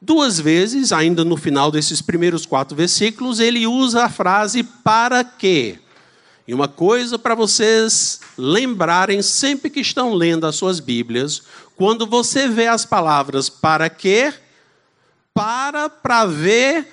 Duas 0.01 0.39
vezes, 0.39 0.91
ainda 0.91 1.23
no 1.23 1.37
final 1.37 1.71
desses 1.71 2.01
primeiros 2.01 2.45
quatro 2.45 2.75
versículos, 2.75 3.39
ele 3.39 3.67
usa 3.67 4.05
a 4.05 4.09
frase 4.09 4.63
para 4.63 5.23
quê? 5.23 5.77
E 6.47 6.55
uma 6.55 6.67
coisa 6.67 7.19
para 7.19 7.35
vocês 7.35 8.19
lembrarem 8.35 9.21
sempre 9.21 9.69
que 9.69 9.79
estão 9.79 10.13
lendo 10.15 10.47
as 10.47 10.55
suas 10.55 10.79
Bíblias, 10.79 11.43
quando 11.75 12.07
você 12.07 12.47
vê 12.47 12.65
as 12.65 12.83
palavras 12.83 13.47
para 13.47 13.89
quê, 13.89 14.33
para 15.33 15.89
para 15.89 16.25
ver 16.25 16.87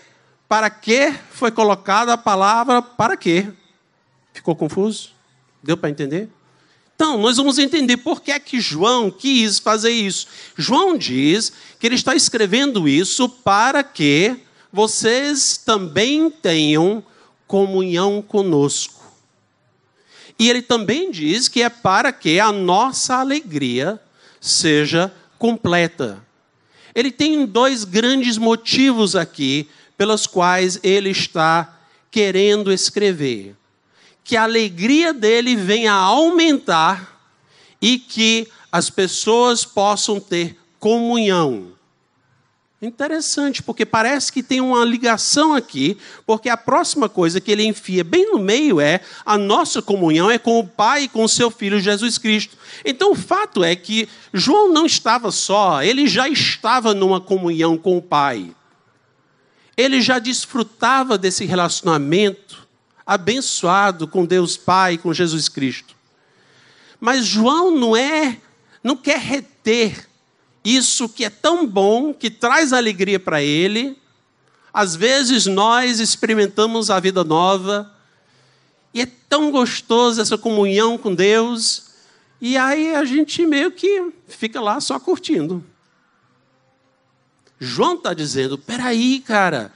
para 0.49 0.71
que 0.71 1.13
foi 1.31 1.51
colocada 1.51 2.15
a 2.15 2.19
palavra 2.19 2.81
para 2.81 3.17
quê. 3.17 3.49
Ficou 4.33 4.57
confuso? 4.57 5.11
Deu 5.63 5.77
para 5.77 5.91
entender? 5.91 6.31
Então, 6.95 7.19
nós 7.19 7.37
vamos 7.37 7.59
entender 7.59 7.99
por 7.99 8.21
que 8.21 8.33
é 8.33 8.41
que 8.41 8.61
João 8.61 9.11
quis 9.11 9.59
fazer 9.59 9.91
isso. 9.91 10.27
João 10.57 10.97
diz 10.97 11.53
que 11.79 11.87
ele 11.87 11.95
está 11.95 12.15
escrevendo 12.15 12.89
isso 12.89 13.29
para 13.29 13.85
que 13.85 14.37
vocês 14.73 15.57
também 15.59 16.31
tenham 16.31 17.05
comunhão 17.47 18.21
conosco. 18.21 19.05
E 20.39 20.49
ele 20.49 20.63
também 20.63 21.11
diz 21.11 21.47
que 21.49 21.63
é 21.63 21.69
para 21.69 22.13
que 22.13 22.41
a 22.41 22.51
nossa 22.51 23.17
alegria 23.17 24.01
seja 24.41 25.13
completa. 25.39 26.25
Ele 26.95 27.11
tem 27.11 27.47
dois 27.47 27.85
grandes 27.85 28.39
motivos 28.39 29.15
aqui 29.15 29.69
pelos 29.97 30.27
quais 30.27 30.79
ele 30.83 31.11
está 31.11 31.79
querendo 32.11 32.73
escrever. 32.73 33.55
Que 34.23 34.37
a 34.37 34.45
alegria 34.45 35.13
dele 35.13 35.57
venha 35.57 35.93
a 35.93 36.03
aumentar 36.03 37.19
e 37.81 37.99
que 37.99 38.49
as 38.71 38.91
pessoas 38.91 39.65
possam 39.65 40.21
ter 40.21 40.59
comunhão. 40.79 41.78
Interessante, 42.81 43.61
porque 43.61 43.85
parece 43.85 44.33
que 44.33 44.41
tem 44.41 44.61
uma 44.61 44.85
ligação 44.85 45.53
aqui, 45.53 45.99
porque 46.25 46.49
a 46.49 46.57
próxima 46.57 47.09
coisa 47.09 47.41
que 47.41 47.51
ele 47.51 47.65
enfia 47.65 48.05
bem 48.05 48.31
no 48.31 48.39
meio 48.39 48.81
é 48.81 49.01
a 49.27 49.37
nossa 49.37 49.83
comunhão 49.83 50.31
é 50.31 50.39
com 50.39 50.61
o 50.61 50.67
Pai 50.67 51.03
e 51.03 51.09
com 51.09 51.25
o 51.25 51.29
seu 51.29 51.51
Filho 51.51 51.81
Jesus 51.81 52.19
Cristo. 52.19 52.57
Então 52.85 53.11
o 53.11 53.17
fato 53.17 53.65
é 53.65 53.75
que 53.75 54.09
João 54.33 54.73
não 54.73 54.87
estava 54.87 55.33
só, 55.33 55.83
ele 55.83 56.07
já 56.07 56.29
estava 56.29 56.95
numa 56.95 57.21
comunhão 57.21 57.77
com 57.77 57.99
o 57.99 58.03
Pai. 58.03 58.55
Ele 59.77 60.01
já 60.01 60.21
desfrutava 60.21 61.19
desse 61.19 61.45
relacionamento 61.45 62.69
abençoado 63.05 64.07
com 64.07 64.25
Deus 64.25 64.57
Pai 64.57 64.95
e 64.95 64.99
com 64.99 65.13
Jesus 65.13 65.49
Cristo. 65.49 65.97
Mas 67.01 67.27
João 67.27 67.73
não 67.73 67.97
é, 67.97 68.39
não 68.85 68.97
quer 68.97 69.19
reter 69.19 70.08
isso 70.77 71.09
que 71.09 71.25
é 71.25 71.31
tão 71.31 71.67
bom, 71.67 72.13
que 72.13 72.31
traz 72.31 72.73
alegria 72.73 73.19
para 73.19 73.43
ele. 73.43 73.97
Às 74.73 74.95
vezes 74.95 75.47
nós 75.47 76.01
experimentamos 76.01 76.91
a 76.91 77.01
vida 77.01 77.25
nova 77.25 77.93
e 78.93 79.03
é 79.03 79.07
tão 79.29 79.51
gostoso 79.51 80.21
essa 80.21 80.39
comunhão 80.39 80.97
com 80.99 81.15
Deus, 81.15 81.89
e 82.41 82.57
aí 82.57 82.95
a 82.95 83.05
gente 83.05 83.45
meio 83.45 83.71
que 83.71 84.13
fica 84.29 84.61
lá 84.61 84.81
só 84.81 84.99
curtindo. 84.99 85.65
João 87.59 87.95
está 87.95 88.15
dizendo: 88.15 88.57
peraí, 88.57 89.21
cara, 89.21 89.73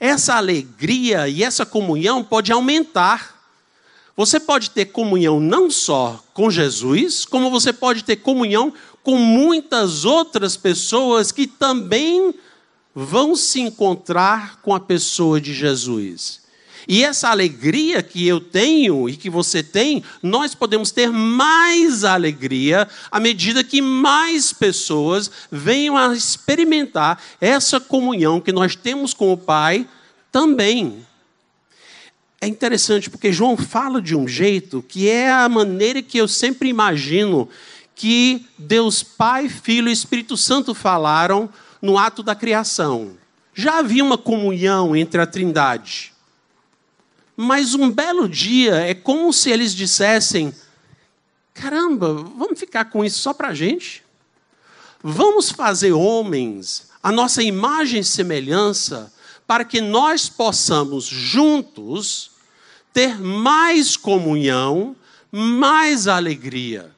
essa 0.00 0.34
alegria 0.34 1.28
e 1.28 1.42
essa 1.42 1.66
comunhão 1.66 2.24
pode 2.24 2.50
aumentar. 2.52 3.34
Você 4.16 4.40
pode 4.40 4.70
ter 4.70 4.86
comunhão 4.86 5.38
não 5.38 5.70
só 5.70 6.24
com 6.32 6.50
Jesus, 6.50 7.26
como 7.26 7.50
você 7.50 7.70
pode 7.70 8.02
ter 8.02 8.16
comunhão 8.16 8.72
com 9.06 9.18
muitas 9.18 10.04
outras 10.04 10.56
pessoas 10.56 11.30
que 11.30 11.46
também 11.46 12.34
vão 12.92 13.36
se 13.36 13.60
encontrar 13.60 14.60
com 14.62 14.74
a 14.74 14.80
pessoa 14.80 15.40
de 15.40 15.54
Jesus. 15.54 16.40
E 16.88 17.04
essa 17.04 17.28
alegria 17.28 18.02
que 18.02 18.26
eu 18.26 18.40
tenho 18.40 19.08
e 19.08 19.16
que 19.16 19.30
você 19.30 19.62
tem, 19.62 20.02
nós 20.20 20.56
podemos 20.56 20.90
ter 20.90 21.08
mais 21.12 22.02
alegria 22.02 22.88
à 23.08 23.20
medida 23.20 23.62
que 23.62 23.80
mais 23.80 24.52
pessoas 24.52 25.30
venham 25.52 25.96
a 25.96 26.12
experimentar 26.12 27.22
essa 27.40 27.78
comunhão 27.78 28.40
que 28.40 28.50
nós 28.50 28.74
temos 28.74 29.14
com 29.14 29.32
o 29.32 29.38
Pai 29.38 29.86
também. 30.32 31.06
É 32.40 32.48
interessante 32.48 33.08
porque 33.08 33.32
João 33.32 33.56
fala 33.56 34.02
de 34.02 34.16
um 34.16 34.26
jeito 34.26 34.82
que 34.82 35.08
é 35.08 35.30
a 35.30 35.48
maneira 35.48 36.02
que 36.02 36.18
eu 36.18 36.26
sempre 36.26 36.68
imagino 36.68 37.48
que 37.96 38.46
Deus 38.58 39.02
Pai, 39.02 39.48
Filho 39.48 39.88
e 39.88 39.92
Espírito 39.92 40.36
Santo 40.36 40.74
falaram 40.74 41.48
no 41.80 41.96
ato 41.96 42.22
da 42.22 42.34
criação. 42.34 43.16
Já 43.54 43.78
havia 43.78 44.04
uma 44.04 44.18
comunhão 44.18 44.94
entre 44.94 45.20
a 45.20 45.26
Trindade. 45.26 46.12
Mas 47.34 47.74
um 47.74 47.90
belo 47.90 48.28
dia 48.28 48.76
é 48.76 48.94
como 48.94 49.32
se 49.32 49.50
eles 49.50 49.74
dissessem: 49.74 50.54
caramba, 51.54 52.12
vamos 52.12 52.60
ficar 52.60 52.84
com 52.86 53.02
isso 53.02 53.18
só 53.18 53.32
para 53.32 53.48
a 53.48 53.54
gente? 53.54 54.04
Vamos 55.02 55.50
fazer 55.50 55.92
homens 55.92 56.90
a 57.02 57.10
nossa 57.10 57.42
imagem 57.42 58.00
e 58.00 58.04
semelhança 58.04 59.12
para 59.46 59.64
que 59.64 59.80
nós 59.80 60.28
possamos 60.28 61.04
juntos 61.04 62.32
ter 62.92 63.18
mais 63.20 63.96
comunhão, 63.96 64.96
mais 65.30 66.08
alegria. 66.08 66.95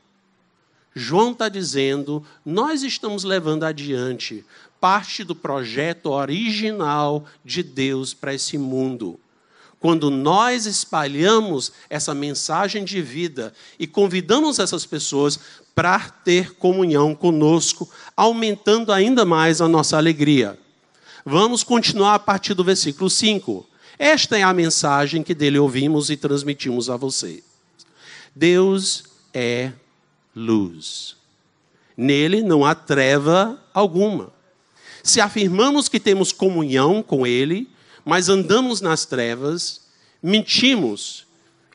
João 0.99 1.33
está 1.33 1.49
dizendo, 1.49 2.25
nós 2.45 2.83
estamos 2.83 3.25
levando 3.25 3.65
adiante 3.65 4.45
parte 4.81 5.25
do 5.25 5.35
projeto 5.35 6.11
original 6.11 7.25
de 7.45 7.63
Deus 7.63 8.15
para 8.15 8.35
esse 8.35 8.57
mundo. 8.57 9.19
Quando 9.81 10.11
nós 10.11 10.67
espalhamos 10.67 11.73
essa 11.89 12.15
mensagem 12.15 12.85
de 12.85 13.01
vida 13.01 13.53
e 13.79 13.87
convidamos 13.87 14.59
essas 14.59 14.85
pessoas 14.85 15.39
para 15.75 16.11
ter 16.11 16.55
comunhão 16.55 17.15
conosco, 17.15 17.89
aumentando 18.17 18.93
ainda 18.93 19.25
mais 19.25 19.61
a 19.61 19.69
nossa 19.69 19.97
alegria. 19.97 20.59
Vamos 21.25 21.63
continuar 21.63 22.15
a 22.15 22.19
partir 22.19 22.55
do 22.55 22.65
versículo 22.65 23.09
5. 23.09 23.65
Esta 23.97 24.37
é 24.37 24.43
a 24.43 24.53
mensagem 24.53 25.23
que 25.23 25.35
dele 25.35 25.59
ouvimos 25.59 26.11
e 26.11 26.17
transmitimos 26.17 26.91
a 26.91 26.97
você. 26.97 27.43
Deus 28.35 29.05
é 29.33 29.73
luz. 30.39 31.17
Nele 31.97 32.43
não 32.43 32.65
há 32.65 32.75
treva 32.75 33.61
alguma. 33.75 34.33
Se 35.03 35.21
afirmamos 35.21 35.89
que 35.89 35.99
temos 35.99 36.31
comunhão 36.31 37.03
com 37.03 37.27
Ele, 37.27 37.69
mas 38.05 38.29
andamos 38.29 38.81
nas 38.81 39.05
trevas, 39.05 39.83
mentimos 40.23 41.27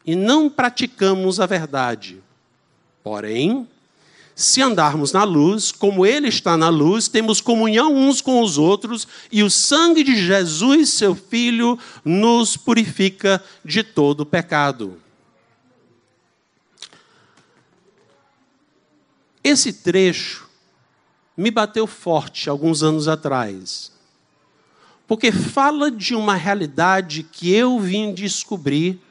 e 0.05 0.15
não 0.15 0.49
praticamos 0.49 1.39
a 1.39 1.45
verdade. 1.45 2.21
Porém, 3.03 3.67
se 4.33 4.61
andarmos 4.61 5.11
na 5.11 5.23
luz, 5.23 5.71
como 5.71 6.05
Ele 6.05 6.29
está 6.29 6.55
na 6.55 6.69
luz, 6.69 7.07
temos 7.07 7.41
comunhão 7.41 7.93
uns 7.93 8.21
com 8.21 8.41
os 8.41 8.57
outros, 8.57 9.07
e 9.31 9.43
o 9.43 9.49
sangue 9.49 10.03
de 10.03 10.15
Jesus, 10.15 10.93
seu 10.93 11.13
Filho, 11.13 11.77
nos 12.03 12.55
purifica 12.55 13.43
de 13.63 13.83
todo 13.83 14.25
pecado. 14.25 15.02
Esse 19.43 19.73
trecho 19.73 20.49
me 21.35 21.51
bateu 21.51 21.85
forte 21.85 22.49
alguns 22.49 22.81
anos 22.81 23.07
atrás, 23.09 23.91
porque 25.05 25.31
fala 25.31 25.91
de 25.91 26.15
uma 26.15 26.35
realidade 26.35 27.23
que 27.23 27.51
eu 27.51 27.77
vim 27.79 28.13
descobrir 28.13 29.01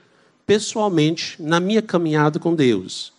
pessoalmente 0.46 1.40
na 1.40 1.60
minha 1.60 1.82
caminhada 1.82 2.38
com 2.38 2.54
Deus. 2.54 3.12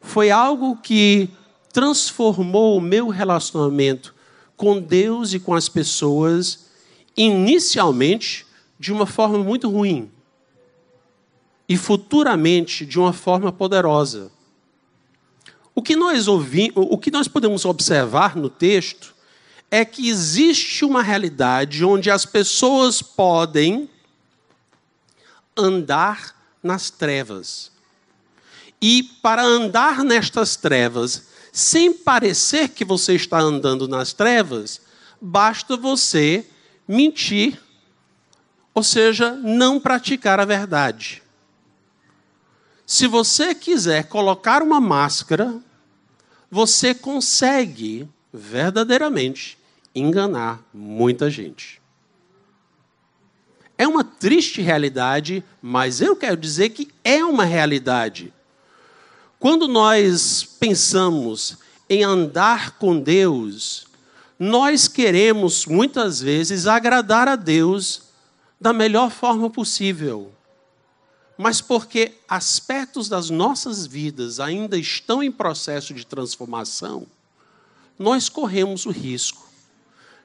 Foi 0.00 0.30
algo 0.30 0.76
que 0.76 1.28
transformou 1.72 2.78
o 2.78 2.80
meu 2.80 3.08
relacionamento 3.08 4.14
com 4.56 4.80
Deus 4.80 5.34
e 5.34 5.38
com 5.38 5.54
as 5.54 5.68
pessoas, 5.68 6.70
inicialmente 7.16 8.46
de 8.78 8.92
uma 8.92 9.06
forma 9.06 9.38
muito 9.38 9.68
ruim 9.68 10.10
e 11.68 11.76
futuramente 11.76 12.86
de 12.86 12.98
uma 12.98 13.12
forma 13.12 13.52
poderosa. 13.52 14.37
O 15.78 15.80
que 15.80 15.94
nós 15.94 16.26
ouvimos, 16.26 16.72
o 16.74 16.98
que 16.98 17.08
nós 17.08 17.28
podemos 17.28 17.64
observar 17.64 18.34
no 18.34 18.50
texto 18.50 19.14
é 19.70 19.84
que 19.84 20.08
existe 20.08 20.84
uma 20.84 21.04
realidade 21.04 21.84
onde 21.84 22.10
as 22.10 22.26
pessoas 22.26 23.00
podem 23.00 23.88
andar 25.56 26.34
nas 26.64 26.90
trevas. 26.90 27.70
E 28.82 29.04
para 29.22 29.40
andar 29.44 30.02
nestas 30.02 30.56
trevas, 30.56 31.28
sem 31.52 31.92
parecer 31.92 32.70
que 32.70 32.84
você 32.84 33.14
está 33.14 33.38
andando 33.38 33.86
nas 33.86 34.12
trevas, 34.12 34.80
basta 35.20 35.76
você 35.76 36.44
mentir, 36.88 37.56
ou 38.74 38.82
seja, 38.82 39.30
não 39.30 39.78
praticar 39.78 40.40
a 40.40 40.44
verdade. 40.44 41.22
Se 42.84 43.06
você 43.06 43.54
quiser 43.54 44.08
colocar 44.08 44.60
uma 44.60 44.80
máscara, 44.80 45.62
você 46.50 46.94
consegue 46.94 48.08
verdadeiramente 48.32 49.58
enganar 49.94 50.62
muita 50.72 51.30
gente. 51.30 51.80
É 53.76 53.86
uma 53.86 54.02
triste 54.02 54.60
realidade, 54.60 55.44
mas 55.62 56.00
eu 56.00 56.16
quero 56.16 56.36
dizer 56.36 56.70
que 56.70 56.88
é 57.04 57.24
uma 57.24 57.44
realidade. 57.44 58.32
Quando 59.38 59.68
nós 59.68 60.42
pensamos 60.58 61.58
em 61.88 62.02
andar 62.02 62.72
com 62.72 62.98
Deus, 62.98 63.86
nós 64.38 64.88
queremos 64.88 65.64
muitas 65.64 66.20
vezes 66.20 66.66
agradar 66.66 67.28
a 67.28 67.36
Deus 67.36 68.02
da 68.60 68.72
melhor 68.72 69.10
forma 69.10 69.48
possível 69.48 70.32
mas 71.38 71.60
porque 71.60 72.14
aspectos 72.28 73.08
das 73.08 73.30
nossas 73.30 73.86
vidas 73.86 74.40
ainda 74.40 74.76
estão 74.76 75.22
em 75.22 75.30
processo 75.30 75.94
de 75.94 76.04
transformação, 76.04 77.06
nós 77.96 78.28
corremos 78.28 78.84
o 78.86 78.90
risco 78.90 79.48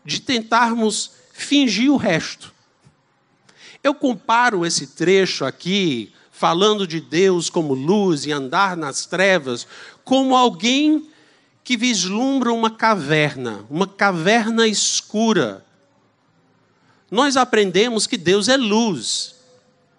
de 0.04 0.20
tentarmos 0.20 1.12
fingir 1.32 1.92
o 1.92 1.98
resto. 1.98 2.52
Eu 3.84 3.94
comparo 3.94 4.66
esse 4.66 4.88
trecho 4.88 5.46
aqui, 5.46 6.12
falando 6.32 6.88
de 6.88 7.00
Deus 7.00 7.48
como 7.48 7.76
luz 7.76 8.26
e 8.26 8.32
andar 8.32 8.76
nas 8.76 9.06
trevas, 9.06 9.68
como 10.04 10.36
alguém 10.36 11.08
que 11.64 11.78
vislumbra 11.78 12.52
uma 12.52 12.72
caverna, 12.72 13.64
uma 13.70 13.86
caverna 13.86 14.68
escura. 14.68 15.64
Nós 17.12 17.38
aprendemos 17.38 18.08
que 18.08 18.18
Deus 18.18 18.50
é 18.50 18.58
luz. 18.58 19.33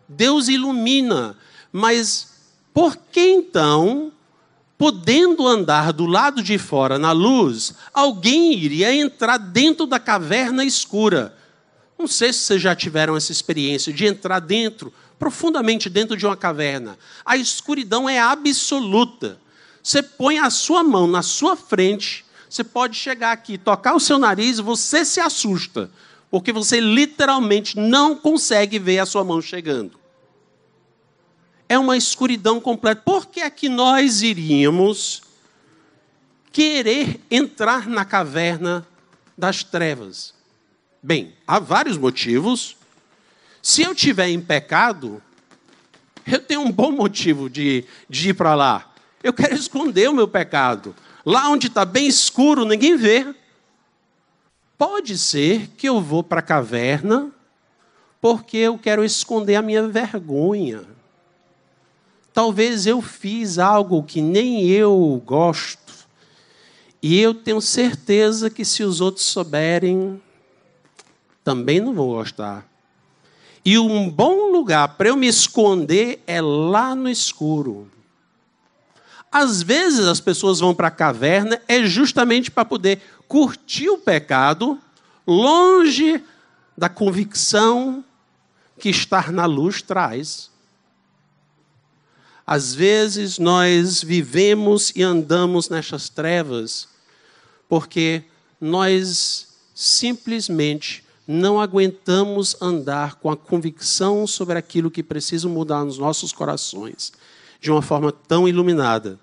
Deus 0.08 0.48
ilumina, 0.48 1.36
mas 1.72 2.34
por 2.72 2.96
que 2.96 3.20
então, 3.20 4.12
podendo 4.76 5.46
andar 5.46 5.92
do 5.92 6.06
lado 6.06 6.42
de 6.42 6.58
fora 6.58 6.98
na 6.98 7.12
luz, 7.12 7.74
alguém 7.92 8.52
iria 8.52 8.94
entrar 8.94 9.38
dentro 9.38 9.86
da 9.86 9.98
caverna 9.98 10.64
escura? 10.64 11.36
Não 11.98 12.06
sei 12.06 12.32
se 12.32 12.40
vocês 12.40 12.62
já 12.62 12.74
tiveram 12.74 13.16
essa 13.16 13.32
experiência 13.32 13.92
de 13.92 14.04
entrar 14.04 14.40
dentro, 14.40 14.92
profundamente 15.18 15.88
dentro 15.88 16.16
de 16.16 16.26
uma 16.26 16.36
caverna. 16.36 16.98
A 17.24 17.36
escuridão 17.36 18.08
é 18.08 18.18
absoluta. 18.18 19.38
Você 19.82 20.02
põe 20.02 20.38
a 20.38 20.50
sua 20.50 20.82
mão 20.82 21.06
na 21.06 21.22
sua 21.22 21.56
frente, 21.56 22.24
você 22.48 22.64
pode 22.64 22.96
chegar 22.96 23.32
aqui, 23.32 23.56
tocar 23.56 23.94
o 23.94 24.00
seu 24.00 24.18
nariz, 24.18 24.58
você 24.58 25.04
se 25.04 25.20
assusta 25.20 25.90
porque 26.34 26.50
você 26.50 26.80
literalmente 26.80 27.78
não 27.78 28.16
consegue 28.16 28.76
ver 28.76 28.98
a 28.98 29.06
sua 29.06 29.22
mão 29.22 29.40
chegando. 29.40 29.96
É 31.68 31.78
uma 31.78 31.96
escuridão 31.96 32.60
completa. 32.60 33.00
Por 33.04 33.26
que 33.26 33.38
é 33.38 33.48
que 33.48 33.68
nós 33.68 34.20
iríamos 34.20 35.22
querer 36.50 37.20
entrar 37.30 37.86
na 37.86 38.04
caverna 38.04 38.84
das 39.38 39.62
trevas? 39.62 40.34
Bem, 41.00 41.34
há 41.46 41.60
vários 41.60 41.96
motivos. 41.96 42.76
Se 43.62 43.82
eu 43.82 43.94
tiver 43.94 44.26
em 44.26 44.40
pecado, 44.40 45.22
eu 46.26 46.40
tenho 46.40 46.62
um 46.62 46.72
bom 46.72 46.90
motivo 46.90 47.48
de, 47.48 47.84
de 48.10 48.30
ir 48.30 48.34
para 48.34 48.56
lá. 48.56 48.92
Eu 49.22 49.32
quero 49.32 49.54
esconder 49.54 50.10
o 50.10 50.14
meu 50.14 50.26
pecado. 50.26 50.96
Lá 51.24 51.48
onde 51.48 51.68
está 51.68 51.84
bem 51.84 52.08
escuro, 52.08 52.64
ninguém 52.64 52.96
vê. 52.96 53.24
Pode 54.76 55.16
ser 55.16 55.68
que 55.76 55.88
eu 55.88 56.00
vou 56.00 56.22
para 56.22 56.40
a 56.40 56.42
caverna 56.42 57.30
porque 58.20 58.56
eu 58.56 58.78
quero 58.78 59.04
esconder 59.04 59.54
a 59.56 59.62
minha 59.62 59.86
vergonha. 59.86 60.82
Talvez 62.32 62.86
eu 62.86 63.00
fiz 63.02 63.58
algo 63.58 64.02
que 64.02 64.20
nem 64.20 64.66
eu 64.66 65.22
gosto. 65.24 65.92
E 67.02 67.20
eu 67.20 67.34
tenho 67.34 67.60
certeza 67.60 68.48
que 68.48 68.64
se 68.64 68.82
os 68.82 69.00
outros 69.00 69.26
souberem, 69.26 70.20
também 71.44 71.78
não 71.80 71.92
vão 71.92 72.08
gostar. 72.08 72.66
E 73.62 73.78
um 73.78 74.10
bom 74.10 74.50
lugar 74.50 74.96
para 74.96 75.08
eu 75.08 75.16
me 75.16 75.26
esconder 75.26 76.22
é 76.26 76.40
lá 76.40 76.94
no 76.94 77.08
escuro. 77.08 77.90
Às 79.30 79.62
vezes 79.62 80.06
as 80.06 80.20
pessoas 80.20 80.60
vão 80.60 80.74
para 80.74 80.88
a 80.88 80.90
caverna 80.90 81.60
é 81.68 81.84
justamente 81.84 82.50
para 82.50 82.64
poder 82.64 83.02
curtir 83.28 83.88
o 83.88 83.98
pecado 83.98 84.78
longe 85.26 86.22
da 86.76 86.88
convicção 86.88 88.04
que 88.78 88.88
estar 88.88 89.32
na 89.32 89.46
luz 89.46 89.80
traz. 89.80 90.50
Às 92.46 92.74
vezes 92.74 93.38
nós 93.38 94.02
vivemos 94.02 94.92
e 94.94 95.02
andamos 95.02 95.68
nessas 95.68 96.08
trevas 96.08 96.88
porque 97.68 98.24
nós 98.60 99.48
simplesmente 99.74 101.02
não 101.26 101.58
aguentamos 101.58 102.54
andar 102.60 103.14
com 103.14 103.30
a 103.30 103.36
convicção 103.36 104.26
sobre 104.26 104.58
aquilo 104.58 104.90
que 104.90 105.02
precisa 105.02 105.48
mudar 105.48 105.84
nos 105.84 105.98
nossos 105.98 106.32
corações 106.32 107.12
de 107.60 107.70
uma 107.70 107.80
forma 107.80 108.12
tão 108.12 108.46
iluminada. 108.46 109.18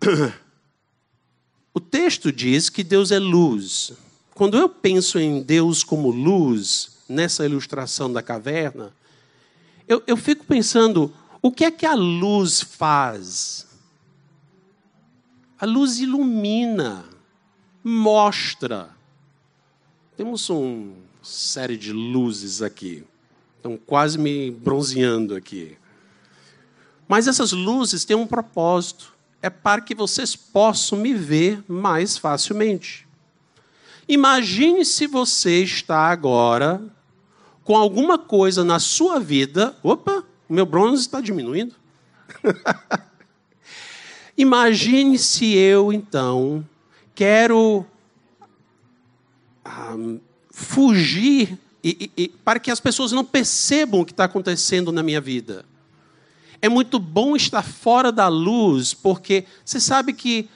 O 1.72 1.78
texto 1.78 2.32
diz 2.32 2.68
que 2.68 2.82
Deus 2.82 3.12
é 3.12 3.18
luz. 3.18 3.92
Quando 4.34 4.56
eu 4.56 4.68
penso 4.68 5.18
em 5.18 5.42
Deus 5.42 5.84
como 5.84 6.10
luz, 6.10 6.98
nessa 7.08 7.44
ilustração 7.44 8.12
da 8.12 8.22
caverna, 8.22 8.92
eu, 9.86 10.02
eu 10.06 10.16
fico 10.16 10.44
pensando, 10.44 11.12
o 11.42 11.50
que 11.50 11.64
é 11.64 11.70
que 11.70 11.86
a 11.86 11.94
luz 11.94 12.60
faz? 12.60 13.66
A 15.58 15.66
luz 15.66 15.98
ilumina, 15.98 17.04
mostra. 17.84 18.90
Temos 20.16 20.48
uma 20.48 20.92
série 21.22 21.76
de 21.76 21.92
luzes 21.92 22.62
aqui. 22.62 23.04
Estão 23.56 23.76
quase 23.76 24.18
me 24.18 24.50
bronzeando 24.50 25.36
aqui. 25.36 25.76
Mas 27.06 27.28
essas 27.28 27.52
luzes 27.52 28.04
têm 28.04 28.16
um 28.16 28.26
propósito. 28.26 29.12
É 29.42 29.48
para 29.48 29.80
que 29.80 29.94
vocês 29.94 30.36
possam 30.36 30.98
me 30.98 31.14
ver 31.14 31.62
mais 31.66 32.18
facilmente. 32.18 33.08
Imagine 34.08 34.84
se 34.84 35.06
você 35.06 35.62
está 35.62 36.08
agora 36.08 36.82
com 37.64 37.76
alguma 37.76 38.18
coisa 38.18 38.64
na 38.64 38.78
sua 38.78 39.20
vida. 39.20 39.76
Opa! 39.82 40.24
O 40.48 40.52
meu 40.52 40.66
bronze 40.66 41.02
está 41.02 41.20
diminuindo. 41.20 41.74
Imagine 44.36 45.18
se 45.18 45.54
eu, 45.54 45.92
então, 45.92 46.66
quero 47.14 47.86
ah, 49.64 49.94
fugir 50.50 51.58
e, 51.84 52.10
e, 52.16 52.24
e, 52.24 52.28
para 52.28 52.58
que 52.58 52.70
as 52.70 52.80
pessoas 52.80 53.12
não 53.12 53.24
percebam 53.24 54.00
o 54.00 54.04
que 54.04 54.12
está 54.12 54.24
acontecendo 54.24 54.90
na 54.90 55.02
minha 55.02 55.20
vida. 55.20 55.64
É 56.62 56.68
muito 56.68 56.98
bom 56.98 57.34
estar 57.34 57.62
fora 57.62 58.12
da 58.12 58.28
luz, 58.28 58.92
porque 58.92 59.44
você 59.64 59.80
sabe 59.80 60.12
que 60.12 60.48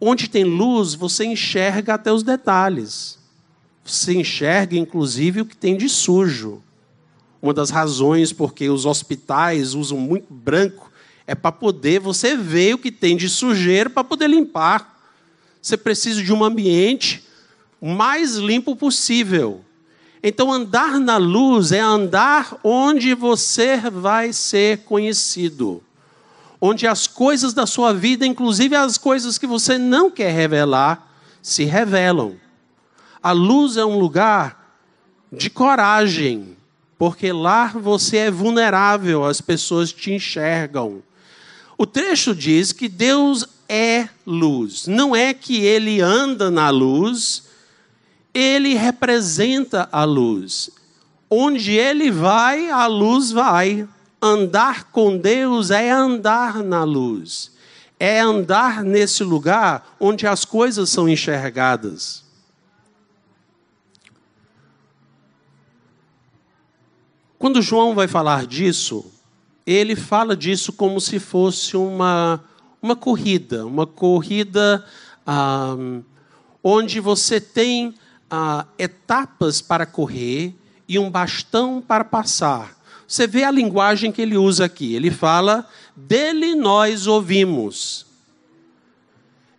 onde 0.00 0.28
tem 0.28 0.44
luz, 0.44 0.94
você 0.94 1.24
enxerga 1.24 1.94
até 1.94 2.12
os 2.12 2.22
detalhes. 2.22 3.18
Você 3.84 4.14
enxerga, 4.14 4.76
inclusive, 4.76 5.40
o 5.40 5.46
que 5.46 5.56
tem 5.56 5.76
de 5.76 5.88
sujo. 5.88 6.62
Uma 7.40 7.52
das 7.52 7.70
razões 7.70 8.32
porque 8.32 8.68
os 8.68 8.86
hospitais 8.86 9.74
usam 9.74 9.98
muito 9.98 10.32
branco 10.32 10.90
é 11.26 11.34
para 11.34 11.52
poder 11.52 12.00
você 12.00 12.36
ver 12.36 12.74
o 12.74 12.78
que 12.78 12.92
tem 12.92 13.16
de 13.16 13.28
sujeira 13.28 13.90
para 13.90 14.04
poder 14.04 14.28
limpar. 14.28 14.96
Você 15.60 15.76
precisa 15.76 16.22
de 16.22 16.32
um 16.32 16.44
ambiente 16.44 17.24
mais 17.80 18.36
limpo 18.36 18.76
possível. 18.76 19.64
Então, 20.22 20.52
andar 20.52 20.98
na 20.98 21.16
luz 21.16 21.72
é 21.72 21.80
andar 21.80 22.58
onde 22.64 23.14
você 23.14 23.76
vai 23.90 24.32
ser 24.32 24.78
conhecido. 24.78 25.82
Onde 26.60 26.86
as 26.86 27.06
coisas 27.06 27.52
da 27.52 27.66
sua 27.66 27.92
vida, 27.92 28.26
inclusive 28.26 28.74
as 28.74 28.96
coisas 28.96 29.38
que 29.38 29.46
você 29.46 29.76
não 29.78 30.10
quer 30.10 30.32
revelar, 30.32 31.06
se 31.42 31.64
revelam. 31.64 32.34
A 33.22 33.32
luz 33.32 33.76
é 33.76 33.84
um 33.84 33.98
lugar 33.98 34.74
de 35.30 35.50
coragem, 35.50 36.56
porque 36.98 37.32
lá 37.32 37.68
você 37.68 38.16
é 38.18 38.30
vulnerável, 38.30 39.24
as 39.24 39.40
pessoas 39.40 39.92
te 39.92 40.12
enxergam. 40.12 41.02
O 41.76 41.84
trecho 41.84 42.34
diz 42.34 42.72
que 42.72 42.88
Deus 42.88 43.46
é 43.68 44.08
luz. 44.26 44.86
Não 44.86 45.14
é 45.14 45.34
que 45.34 45.58
ele 45.58 46.00
anda 46.00 46.50
na 46.50 46.70
luz, 46.70 47.45
ele 48.36 48.74
representa 48.74 49.88
a 49.90 50.04
luz. 50.04 50.68
Onde 51.30 51.72
ele 51.72 52.10
vai, 52.10 52.68
a 52.70 52.86
luz 52.86 53.32
vai. 53.32 53.88
Andar 54.20 54.90
com 54.90 55.16
Deus 55.16 55.70
é 55.70 55.90
andar 55.90 56.62
na 56.62 56.84
luz. 56.84 57.50
É 57.98 58.20
andar 58.20 58.84
nesse 58.84 59.24
lugar 59.24 59.96
onde 59.98 60.26
as 60.26 60.44
coisas 60.44 60.90
são 60.90 61.08
enxergadas. 61.08 62.24
Quando 67.38 67.62
João 67.62 67.94
vai 67.94 68.06
falar 68.06 68.46
disso, 68.46 69.10
ele 69.66 69.96
fala 69.96 70.36
disso 70.36 70.74
como 70.74 71.00
se 71.00 71.18
fosse 71.18 71.74
uma, 71.74 72.44
uma 72.82 72.96
corrida, 72.96 73.64
uma 73.64 73.86
corrida 73.86 74.84
ah, 75.26 75.74
onde 76.62 77.00
você 77.00 77.40
tem 77.40 77.94
ah, 78.30 78.66
etapas 78.78 79.60
para 79.60 79.86
correr 79.86 80.54
e 80.88 80.98
um 80.98 81.10
bastão 81.10 81.80
para 81.80 82.04
passar. 82.04 82.76
Você 83.06 83.26
vê 83.26 83.44
a 83.44 83.50
linguagem 83.50 84.10
que 84.10 84.20
ele 84.20 84.36
usa 84.36 84.64
aqui. 84.64 84.94
Ele 84.94 85.10
fala: 85.10 85.68
dele 85.94 86.54
nós 86.54 87.06
ouvimos. 87.06 88.04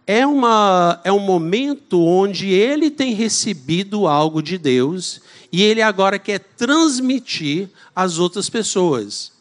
É, 0.06 0.26
uma, 0.26 1.02
é 1.04 1.12
um 1.12 1.20
momento 1.20 2.02
onde 2.02 2.50
ele 2.50 2.90
tem 2.90 3.14
recebido 3.14 4.08
algo 4.08 4.42
de 4.42 4.58
Deus 4.58 5.20
e 5.52 5.62
ele 5.62 5.82
agora 5.82 6.18
quer 6.18 6.40
transmitir 6.40 7.70
às 7.94 8.18
outras 8.18 8.50
pessoas. 8.50 9.34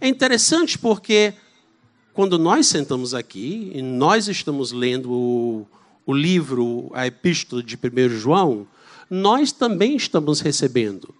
É 0.00 0.08
interessante 0.08 0.78
porque 0.78 1.34
quando 2.14 2.38
nós 2.38 2.66
sentamos 2.66 3.12
aqui 3.12 3.70
e 3.74 3.82
nós 3.82 4.28
estamos 4.28 4.72
lendo 4.72 5.12
o, 5.12 5.66
o 6.06 6.14
livro, 6.14 6.90
a 6.94 7.06
epístola 7.06 7.62
de 7.62 7.76
1 7.76 8.08
João, 8.18 8.66
nós 9.10 9.52
também 9.52 9.96
estamos 9.96 10.40
recebendo. 10.40 11.14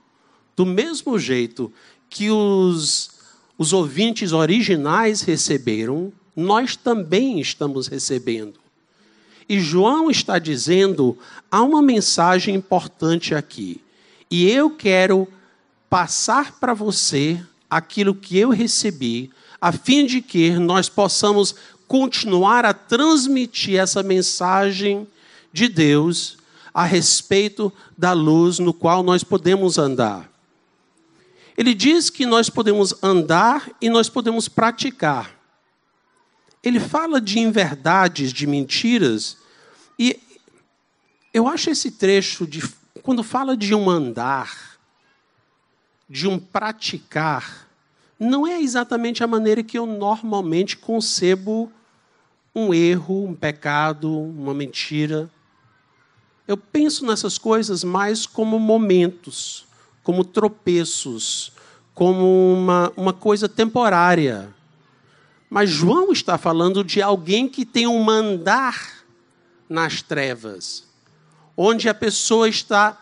Do 0.57 0.65
mesmo 0.65 1.19
jeito 1.19 1.73
que 2.09 2.31
os, 2.31 3.11
os 3.59 3.73
ouvintes 3.73 4.33
originais 4.33 5.23
receberam, 5.23 6.13
nós 6.37 6.77
também 6.77 7.41
estamos 7.41 7.87
recebendo. 7.87 8.59
E 9.49 9.61
João 9.61 10.11
está 10.11 10.39
dizendo: 10.39 11.19
há 11.51 11.63
uma 11.63 11.83
mensagem 11.83 12.55
importante 12.55 13.35
aqui. 13.35 13.81
E 14.31 14.49
eu 14.51 14.71
quero 14.71 15.29
passar 15.89 16.59
para 16.59 16.75
você 16.75 17.41
aquilo 17.69 18.15
que 18.15 18.39
eu 18.39 18.51
recebi, 18.51 19.31
a 19.61 19.73
fim 19.73 20.07
de 20.07 20.21
que 20.21 20.51
nós 20.53 20.89
possamos 20.89 21.55
continuar 21.87 22.65
a 22.65 22.73
transmitir 22.73 23.79
essa 23.79 24.03
mensagem 24.03 25.07
de 25.53 25.69
Deus 25.69 26.39
a 26.75 26.85
respeito 26.85 27.73
da 27.97 28.13
luz 28.13 28.59
no 28.59 28.75
qual 28.75 29.05
nós 29.05 29.23
podemos 29.23 29.79
andar. 29.79 30.29
Ele 31.57 31.73
diz 31.73 32.11
que 32.11 32.27
nós 32.27 32.51
podemos 32.51 32.93
andar 33.01 33.71
e 33.81 33.89
nós 33.89 34.09
podemos 34.09 34.49
praticar. 34.49 35.31
Ele 36.63 36.81
fala 36.81 37.21
de 37.21 37.39
inverdades, 37.39 38.33
de 38.33 38.45
mentiras, 38.45 39.37
e 39.97 40.21
eu 41.33 41.47
acho 41.47 41.71
esse 41.71 41.93
trecho 41.93 42.47
de 42.47 42.61
quando 43.03 43.23
fala 43.23 43.57
de 43.57 43.75
um 43.75 43.89
andar, 43.89 44.79
de 46.09 46.27
um 46.27 46.39
praticar, 46.39 47.69
não 48.19 48.47
é 48.47 48.61
exatamente 48.61 49.23
a 49.23 49.27
maneira 49.27 49.63
que 49.63 49.79
eu 49.79 49.87
normalmente 49.87 50.77
concebo 50.77 51.71
um 52.55 52.73
erro, 52.73 53.25
um 53.25 53.35
pecado, 53.35 54.17
uma 54.17 54.55
mentira. 54.55 55.29
Eu 56.47 56.57
penso 56.57 57.07
nessas 57.07 57.39
coisas 57.39 57.83
mais 57.83 58.27
como 58.27 58.59
momentos, 58.59 59.67
como 60.03 60.25
tropeços, 60.25 61.53
como 61.95 62.55
uma, 62.55 62.93
uma 62.97 63.13
coisa 63.13 63.49
temporária. 63.49 64.55
Mas 65.49 65.71
João 65.71 66.13
está 66.13 66.37
falando 66.37 66.85
de 66.85 67.01
alguém 67.01 67.49
que 67.49 67.65
tem 67.65 67.87
um 67.87 68.11
andar 68.11 69.05
nas 69.69 70.03
trevas 70.03 70.85
onde 71.57 71.89
a 71.89 71.95
pessoa 71.95 72.49
está 72.49 73.01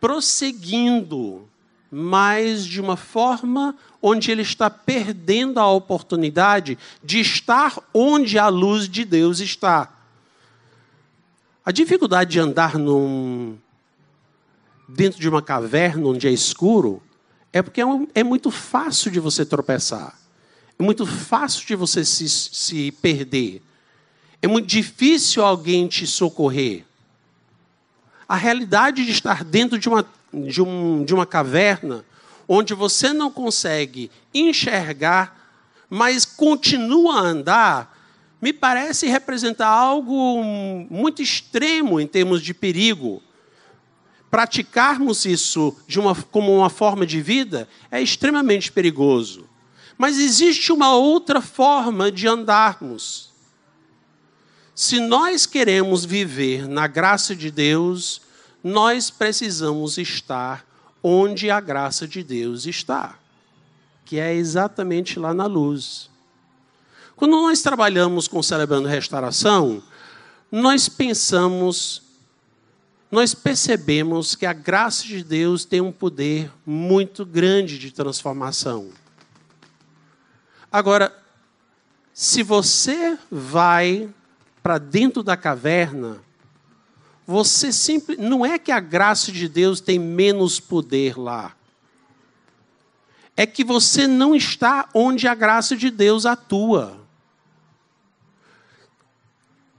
prosseguindo, 0.00 1.48
mas 1.90 2.66
de 2.66 2.80
uma 2.80 2.96
forma 2.96 3.76
onde 4.02 4.30
ele 4.30 4.42
está 4.42 4.68
perdendo 4.68 5.58
a 5.60 5.70
oportunidade 5.70 6.76
de 7.02 7.20
estar 7.20 7.78
onde 7.92 8.38
a 8.38 8.48
luz 8.48 8.88
de 8.88 9.04
Deus 9.04 9.40
está. 9.40 9.93
A 11.64 11.72
dificuldade 11.72 12.32
de 12.32 12.40
andar 12.40 12.78
num, 12.78 13.56
dentro 14.88 15.20
de 15.20 15.28
uma 15.28 15.40
caverna 15.40 16.06
onde 16.06 16.28
é 16.28 16.30
escuro 16.30 17.02
é 17.52 17.62
porque 17.62 17.80
é, 17.80 17.86
um, 17.86 18.06
é 18.14 18.22
muito 18.22 18.50
fácil 18.50 19.10
de 19.10 19.20
você 19.20 19.44
tropeçar. 19.46 20.18
É 20.78 20.82
muito 20.82 21.06
fácil 21.06 21.66
de 21.66 21.74
você 21.74 22.04
se, 22.04 22.28
se 22.28 22.92
perder. 22.92 23.62
É 24.42 24.46
muito 24.46 24.66
difícil 24.66 25.44
alguém 25.44 25.86
te 25.86 26.06
socorrer 26.06 26.84
a 28.28 28.36
realidade 28.36 29.04
de 29.04 29.10
estar 29.10 29.44
dentro 29.44 29.78
de 29.78 29.88
uma, 29.88 30.06
de, 30.32 30.62
um, 30.62 31.04
de 31.04 31.14
uma 31.14 31.26
caverna, 31.26 32.04
onde 32.48 32.74
você 32.74 33.12
não 33.12 33.30
consegue 33.30 34.10
enxergar, 34.32 35.38
mas 35.88 36.24
continua 36.24 37.20
a 37.20 37.22
andar, 37.22 37.93
me 38.44 38.52
parece 38.52 39.06
representar 39.06 39.68
algo 39.68 40.44
muito 40.90 41.22
extremo 41.22 41.98
em 41.98 42.06
termos 42.06 42.42
de 42.42 42.52
perigo. 42.52 43.22
Praticarmos 44.30 45.24
isso 45.24 45.74
uma, 45.96 46.14
como 46.14 46.54
uma 46.54 46.68
forma 46.68 47.06
de 47.06 47.22
vida 47.22 47.66
é 47.90 48.02
extremamente 48.02 48.70
perigoso. 48.70 49.48
Mas 49.96 50.18
existe 50.18 50.70
uma 50.72 50.94
outra 50.94 51.40
forma 51.40 52.12
de 52.12 52.28
andarmos. 52.28 53.32
Se 54.74 55.00
nós 55.00 55.46
queremos 55.46 56.04
viver 56.04 56.68
na 56.68 56.86
graça 56.86 57.34
de 57.34 57.50
Deus, 57.50 58.20
nós 58.62 59.08
precisamos 59.08 59.96
estar 59.96 60.66
onde 61.02 61.50
a 61.50 61.60
graça 61.60 62.06
de 62.06 62.22
Deus 62.22 62.66
está, 62.66 63.18
que 64.04 64.18
é 64.18 64.34
exatamente 64.34 65.18
lá 65.18 65.32
na 65.32 65.46
luz. 65.46 66.12
Quando 67.24 67.40
nós 67.40 67.62
trabalhamos 67.62 68.28
com 68.28 68.42
celebrando 68.42 68.86
restauração, 68.86 69.82
nós 70.52 70.90
pensamos, 70.90 72.02
nós 73.10 73.34
percebemos 73.34 74.34
que 74.34 74.44
a 74.44 74.52
graça 74.52 75.06
de 75.06 75.24
Deus 75.24 75.64
tem 75.64 75.80
um 75.80 75.90
poder 75.90 76.52
muito 76.66 77.24
grande 77.24 77.78
de 77.78 77.90
transformação. 77.90 78.90
Agora, 80.70 81.18
se 82.12 82.42
você 82.42 83.18
vai 83.30 84.06
para 84.62 84.76
dentro 84.76 85.22
da 85.22 85.34
caverna, 85.34 86.20
você 87.26 87.72
sempre. 87.72 88.18
Não 88.18 88.44
é 88.44 88.58
que 88.58 88.70
a 88.70 88.80
graça 88.80 89.32
de 89.32 89.48
Deus 89.48 89.80
tem 89.80 89.98
menos 89.98 90.60
poder 90.60 91.18
lá. 91.18 91.56
É 93.34 93.46
que 93.46 93.64
você 93.64 94.06
não 94.06 94.36
está 94.36 94.90
onde 94.92 95.26
a 95.26 95.34
graça 95.34 95.74
de 95.74 95.90
Deus 95.90 96.26
atua. 96.26 97.02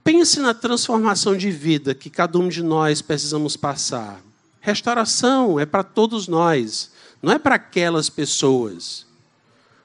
Pense 0.06 0.38
na 0.38 0.54
transformação 0.54 1.36
de 1.36 1.50
vida 1.50 1.92
que 1.92 2.08
cada 2.08 2.38
um 2.38 2.48
de 2.48 2.62
nós 2.62 3.02
precisamos 3.02 3.56
passar. 3.56 4.20
Restauração 4.60 5.58
é 5.58 5.66
para 5.66 5.82
todos 5.82 6.28
nós, 6.28 6.92
não 7.20 7.32
é 7.32 7.40
para 7.40 7.56
aquelas 7.56 8.08
pessoas. 8.08 9.04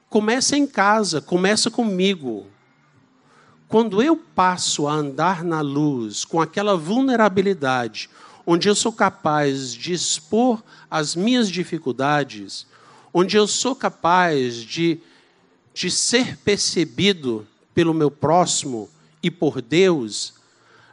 Começa 0.08 0.56
em 0.56 0.64
casa, 0.64 1.20
começa 1.20 1.72
comigo. 1.72 2.46
Quando 3.66 4.00
eu 4.00 4.16
passo 4.16 4.86
a 4.86 4.92
andar 4.92 5.42
na 5.42 5.60
luz 5.60 6.24
com 6.24 6.40
aquela 6.40 6.76
vulnerabilidade, 6.76 8.08
onde 8.46 8.68
eu 8.68 8.76
sou 8.76 8.92
capaz 8.92 9.74
de 9.74 9.92
expor 9.92 10.62
as 10.88 11.16
minhas 11.16 11.50
dificuldades, 11.50 12.64
onde 13.12 13.36
eu 13.36 13.48
sou 13.48 13.74
capaz 13.74 14.54
de, 14.58 15.00
de 15.74 15.90
ser 15.90 16.36
percebido 16.36 17.44
pelo 17.74 17.92
meu 17.92 18.08
próximo 18.08 18.88
e 19.22 19.30
por 19.30 19.62
Deus, 19.62 20.34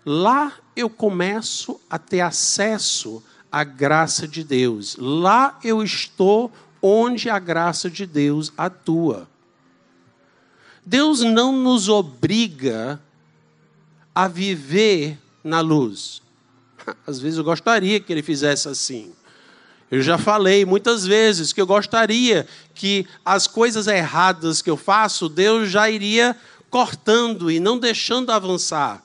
lá 0.05 0.53
eu 0.75 0.89
começo 0.89 1.79
a 1.89 1.97
ter 1.97 2.21
acesso 2.21 3.23
à 3.51 3.63
graça 3.63 4.27
de 4.27 4.43
Deus. 4.43 4.95
Lá 4.99 5.57
eu 5.63 5.83
estou 5.83 6.51
onde 6.81 7.29
a 7.29 7.39
graça 7.39 7.89
de 7.89 8.05
Deus 8.05 8.53
atua. 8.57 9.27
Deus 10.85 11.21
não 11.21 11.51
nos 11.51 11.89
obriga 11.89 13.01
a 14.13 14.27
viver 14.27 15.17
na 15.43 15.61
luz. 15.61 16.21
Às 17.05 17.19
vezes 17.19 17.37
eu 17.37 17.43
gostaria 17.43 17.99
que 17.99 18.11
ele 18.11 18.21
fizesse 18.21 18.67
assim. 18.67 19.13
Eu 19.91 20.01
já 20.01 20.17
falei 20.19 20.65
muitas 20.65 21.05
vezes 21.05 21.51
que 21.51 21.59
eu 21.59 21.65
gostaria 21.65 22.47
que 22.75 23.07
as 23.25 23.47
coisas 23.47 23.87
erradas 23.87 24.61
que 24.61 24.69
eu 24.69 24.77
faço, 24.77 25.27
Deus 25.27 25.69
já 25.69 25.89
iria 25.89 26.35
cortando 26.69 27.49
e 27.49 27.59
não 27.59 27.77
deixando 27.77 28.31
avançar. 28.31 29.03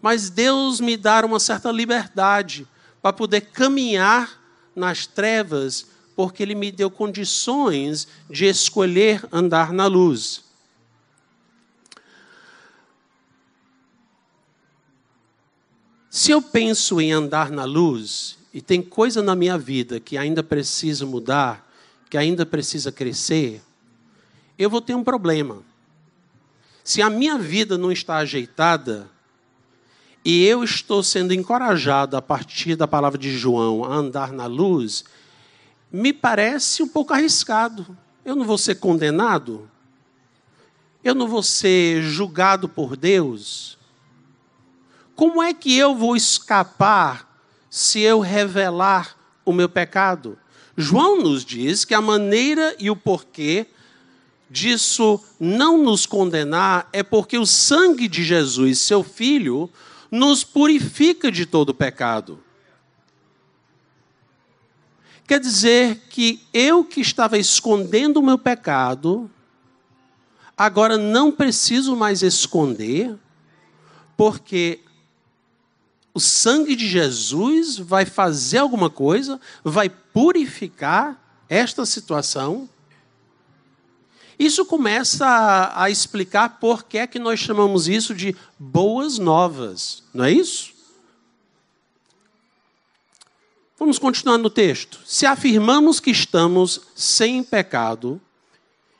Mas 0.00 0.30
Deus 0.30 0.80
me 0.80 0.96
dá 0.96 1.24
uma 1.24 1.40
certa 1.40 1.70
liberdade 1.70 2.66
para 3.00 3.12
poder 3.12 3.42
caminhar 3.42 4.40
nas 4.74 5.06
trevas, 5.06 5.86
porque 6.16 6.42
Ele 6.42 6.54
me 6.54 6.70
deu 6.70 6.90
condições 6.90 8.06
de 8.28 8.46
escolher 8.46 9.26
andar 9.32 9.72
na 9.72 9.86
luz. 9.86 10.44
Se 16.10 16.30
eu 16.30 16.40
penso 16.40 17.00
em 17.00 17.12
andar 17.12 17.50
na 17.50 17.64
luz 17.64 18.38
e 18.52 18.62
tem 18.62 18.80
coisa 18.80 19.20
na 19.20 19.34
minha 19.34 19.58
vida 19.58 19.98
que 19.98 20.16
ainda 20.16 20.44
precisa 20.44 21.04
mudar, 21.04 21.68
que 22.08 22.16
ainda 22.16 22.46
precisa 22.46 22.92
crescer, 22.92 23.60
eu 24.56 24.70
vou 24.70 24.80
ter 24.80 24.94
um 24.94 25.02
problema. 25.02 25.62
Se 26.84 27.00
a 27.00 27.08
minha 27.08 27.38
vida 27.38 27.78
não 27.78 27.90
está 27.90 28.16
ajeitada 28.18 29.10
e 30.22 30.44
eu 30.44 30.62
estou 30.62 31.02
sendo 31.02 31.32
encorajado 31.32 32.14
a 32.14 32.20
partir 32.20 32.76
da 32.76 32.86
palavra 32.86 33.18
de 33.18 33.34
João 33.36 33.82
a 33.84 33.94
andar 33.94 34.32
na 34.32 34.44
luz, 34.44 35.02
me 35.90 36.12
parece 36.12 36.82
um 36.82 36.88
pouco 36.88 37.14
arriscado. 37.14 37.96
Eu 38.22 38.36
não 38.36 38.44
vou 38.44 38.58
ser 38.58 38.74
condenado? 38.74 39.66
Eu 41.02 41.14
não 41.14 41.26
vou 41.26 41.42
ser 41.42 42.02
julgado 42.02 42.68
por 42.68 42.96
Deus? 42.98 43.78
Como 45.16 45.42
é 45.42 45.54
que 45.54 45.74
eu 45.74 45.94
vou 45.94 46.14
escapar 46.14 47.26
se 47.70 48.00
eu 48.00 48.20
revelar 48.20 49.16
o 49.42 49.54
meu 49.54 49.70
pecado? 49.70 50.38
João 50.76 51.22
nos 51.22 51.46
diz 51.46 51.82
que 51.84 51.94
a 51.94 52.02
maneira 52.02 52.76
e 52.78 52.90
o 52.90 52.96
porquê 52.96 53.68
disso 54.50 55.20
não 55.38 55.82
nos 55.82 56.06
condenar 56.06 56.88
é 56.92 57.02
porque 57.02 57.38
o 57.38 57.46
sangue 57.46 58.08
de 58.08 58.22
Jesus, 58.22 58.80
seu 58.80 59.02
filho, 59.02 59.70
nos 60.10 60.44
purifica 60.44 61.30
de 61.30 61.44
todo 61.46 61.74
pecado. 61.74 62.38
Quer 65.26 65.40
dizer 65.40 66.02
que 66.10 66.40
eu 66.52 66.84
que 66.84 67.00
estava 67.00 67.38
escondendo 67.38 68.18
o 68.18 68.22
meu 68.22 68.38
pecado, 68.38 69.30
agora 70.56 70.98
não 70.98 71.32
preciso 71.32 71.96
mais 71.96 72.22
esconder, 72.22 73.16
porque 74.16 74.80
o 76.12 76.20
sangue 76.20 76.76
de 76.76 76.86
Jesus 76.86 77.76
vai 77.78 78.04
fazer 78.04 78.58
alguma 78.58 78.88
coisa, 78.88 79.40
vai 79.64 79.88
purificar 79.88 81.20
esta 81.48 81.84
situação. 81.84 82.68
Isso 84.38 84.64
começa 84.64 85.26
a, 85.26 85.84
a, 85.84 85.90
explicar 85.90 86.58
por 86.58 86.84
que 86.84 86.98
é 86.98 87.06
que 87.06 87.18
nós 87.18 87.38
chamamos 87.38 87.88
isso 87.88 88.14
de 88.14 88.36
boas 88.58 89.18
novas, 89.18 90.02
não 90.12 90.24
é 90.24 90.32
isso? 90.32 90.72
Vamos 93.78 93.98
continuar 93.98 94.38
no 94.38 94.50
texto. 94.50 95.00
Se 95.04 95.26
afirmamos 95.26 96.00
que 96.00 96.10
estamos 96.10 96.80
sem 96.94 97.42
pecado, 97.42 98.20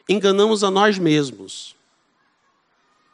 enganamos 0.09 0.63
a 0.63 0.71
nós 0.71 0.99
mesmos. 0.99 1.75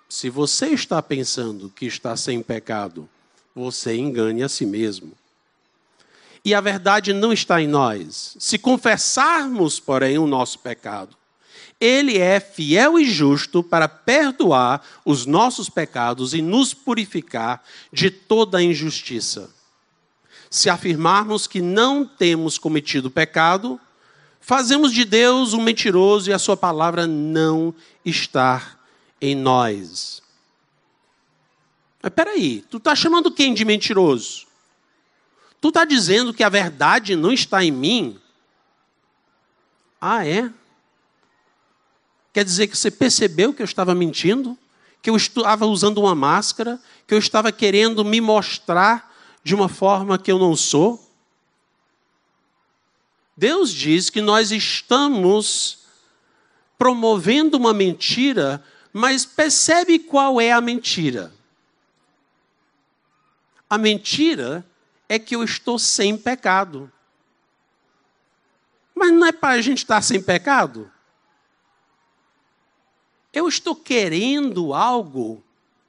Se 0.08 0.28
você 0.28 0.70
está 0.70 1.00
pensando 1.00 1.70
que 1.70 1.86
está 1.86 2.16
sem 2.16 2.42
pecado, 2.42 3.08
você 3.54 3.96
engane 3.96 4.42
a 4.42 4.48
si 4.48 4.66
mesmo. 4.66 5.12
E 6.44 6.54
a 6.54 6.60
verdade 6.60 7.12
não 7.12 7.32
está 7.32 7.60
em 7.60 7.68
nós. 7.68 8.36
Se 8.38 8.58
confessarmos, 8.58 9.78
porém, 9.78 10.18
o 10.18 10.26
nosso 10.26 10.58
pecado, 10.58 11.16
ele 11.80 12.18
é 12.18 12.38
fiel 12.38 12.98
e 12.98 13.04
justo 13.04 13.62
para 13.62 13.88
perdoar 13.88 14.84
os 15.04 15.24
nossos 15.24 15.70
pecados 15.70 16.34
e 16.34 16.42
nos 16.42 16.74
purificar 16.74 17.64
de 17.90 18.10
toda 18.10 18.58
a 18.58 18.62
injustiça. 18.62 19.50
Se 20.50 20.68
afirmarmos 20.68 21.46
que 21.46 21.62
não 21.62 22.04
temos 22.04 22.58
cometido 22.58 23.10
pecado, 23.10 23.80
fazemos 24.40 24.92
de 24.92 25.04
Deus 25.04 25.54
um 25.54 25.62
mentiroso 25.62 26.28
e 26.28 26.32
a 26.34 26.38
sua 26.38 26.56
palavra 26.56 27.06
não 27.06 27.74
está 28.04 28.76
em 29.20 29.34
nós. 29.34 30.20
Mas 32.02 32.12
peraí, 32.12 32.62
tu 32.68 32.76
está 32.76 32.94
chamando 32.94 33.30
quem 33.30 33.54
de 33.54 33.64
mentiroso? 33.64 34.46
Tu 35.60 35.68
está 35.68 35.84
dizendo 35.84 36.34
que 36.34 36.42
a 36.42 36.48
verdade 36.48 37.14
não 37.14 37.32
está 37.32 37.64
em 37.64 37.70
mim? 37.70 38.18
Ah, 40.00 40.26
é? 40.26 40.50
Quer 42.32 42.44
dizer 42.44 42.68
que 42.68 42.76
você 42.76 42.90
percebeu 42.90 43.52
que 43.52 43.62
eu 43.62 43.64
estava 43.64 43.94
mentindo? 43.94 44.56
Que 45.02 45.10
eu 45.10 45.16
estava 45.16 45.66
usando 45.66 45.98
uma 45.98 46.14
máscara? 46.14 46.80
Que 47.06 47.14
eu 47.14 47.18
estava 47.18 47.50
querendo 47.50 48.04
me 48.04 48.20
mostrar 48.20 49.12
de 49.42 49.54
uma 49.54 49.68
forma 49.68 50.18
que 50.18 50.30
eu 50.30 50.38
não 50.38 50.54
sou? 50.54 51.04
Deus 53.36 53.72
diz 53.72 54.10
que 54.10 54.20
nós 54.20 54.52
estamos 54.52 55.78
promovendo 56.78 57.56
uma 57.56 57.72
mentira, 57.72 58.62
mas 58.92 59.24
percebe 59.24 59.98
qual 59.98 60.40
é 60.40 60.52
a 60.52 60.60
mentira? 60.60 61.32
A 63.68 63.78
mentira 63.78 64.64
é 65.08 65.18
que 65.18 65.34
eu 65.34 65.42
estou 65.42 65.78
sem 65.78 66.16
pecado. 66.16 66.90
Mas 68.94 69.12
não 69.12 69.26
é 69.26 69.32
para 69.32 69.54
a 69.54 69.60
gente 69.60 69.78
estar 69.78 70.02
sem 70.02 70.20
pecado? 70.22 70.90
Eu 73.32 73.48
estou 73.48 73.76
querendo 73.76 74.74
algo 74.74 75.42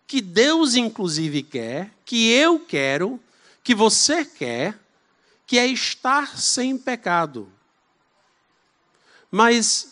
que 0.05 0.21
Deus, 0.21 0.75
inclusive, 0.75 1.41
quer, 1.41 1.91
que 2.05 2.29
eu 2.29 2.59
quero, 2.59 3.19
que 3.63 3.73
você 3.73 4.25
quer, 4.25 4.77
que 5.47 5.57
é 5.57 5.65
estar 5.65 6.37
sem 6.37 6.77
pecado. 6.77 7.51
Mas 9.29 9.91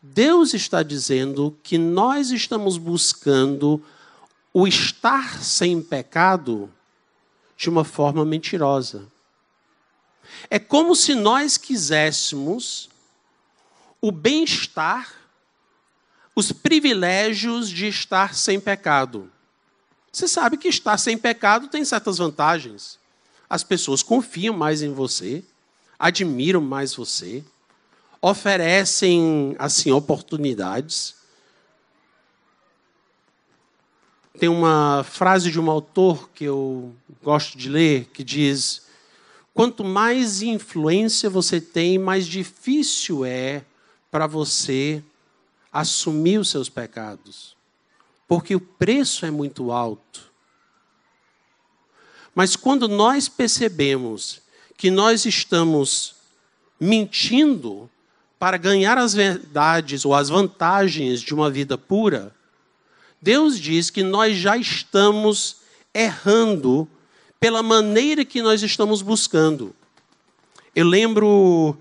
Deus 0.00 0.54
está 0.54 0.82
dizendo 0.82 1.58
que 1.62 1.76
nós 1.76 2.30
estamos 2.30 2.78
buscando 2.78 3.82
o 4.52 4.68
estar 4.68 5.42
sem 5.42 5.82
pecado 5.82 6.72
de 7.56 7.68
uma 7.68 7.84
forma 7.84 8.24
mentirosa. 8.24 9.10
É 10.48 10.58
como 10.58 10.94
se 10.94 11.14
nós 11.14 11.56
quiséssemos 11.56 12.88
o 14.00 14.12
bem-estar, 14.12 15.12
os 16.34 16.50
privilégios 16.50 17.70
de 17.70 17.86
estar 17.86 18.34
sem 18.34 18.58
pecado. 18.58 19.30
Você 20.12 20.26
sabe 20.26 20.56
que 20.56 20.68
estar 20.68 20.98
sem 20.98 21.16
pecado 21.16 21.68
tem 21.68 21.84
certas 21.84 22.18
vantagens. 22.18 22.98
As 23.48 23.62
pessoas 23.62 24.02
confiam 24.02 24.56
mais 24.56 24.82
em 24.82 24.92
você, 24.92 25.44
admiram 25.98 26.60
mais 26.60 26.94
você, 26.94 27.44
oferecem 28.20 29.54
assim 29.58 29.92
oportunidades. 29.92 31.14
Tem 34.38 34.48
uma 34.48 35.04
frase 35.04 35.50
de 35.50 35.60
um 35.60 35.70
autor 35.70 36.30
que 36.30 36.44
eu 36.44 36.94
gosto 37.22 37.56
de 37.56 37.68
ler 37.68 38.06
que 38.06 38.24
diz: 38.24 38.86
quanto 39.52 39.84
mais 39.84 40.42
influência 40.42 41.30
você 41.30 41.60
tem, 41.60 41.98
mais 41.98 42.26
difícil 42.26 43.24
é 43.24 43.64
para 44.10 44.26
você 44.26 45.02
assumir 45.74 46.38
os 46.38 46.48
seus 46.48 46.68
pecados, 46.68 47.56
porque 48.28 48.54
o 48.54 48.60
preço 48.60 49.26
é 49.26 49.30
muito 49.30 49.72
alto. 49.72 50.32
Mas 52.32 52.54
quando 52.54 52.86
nós 52.86 53.28
percebemos 53.28 54.40
que 54.76 54.88
nós 54.88 55.26
estamos 55.26 56.14
mentindo 56.78 57.90
para 58.38 58.56
ganhar 58.56 58.96
as 58.96 59.14
verdades 59.14 60.04
ou 60.04 60.14
as 60.14 60.28
vantagens 60.28 61.20
de 61.20 61.34
uma 61.34 61.50
vida 61.50 61.76
pura, 61.76 62.32
Deus 63.20 63.58
diz 63.58 63.90
que 63.90 64.04
nós 64.04 64.36
já 64.36 64.56
estamos 64.56 65.56
errando 65.92 66.88
pela 67.40 67.62
maneira 67.62 68.24
que 68.24 68.40
nós 68.40 68.62
estamos 68.62 69.02
buscando. 69.02 69.74
Eu 70.74 70.86
lembro 70.86 71.76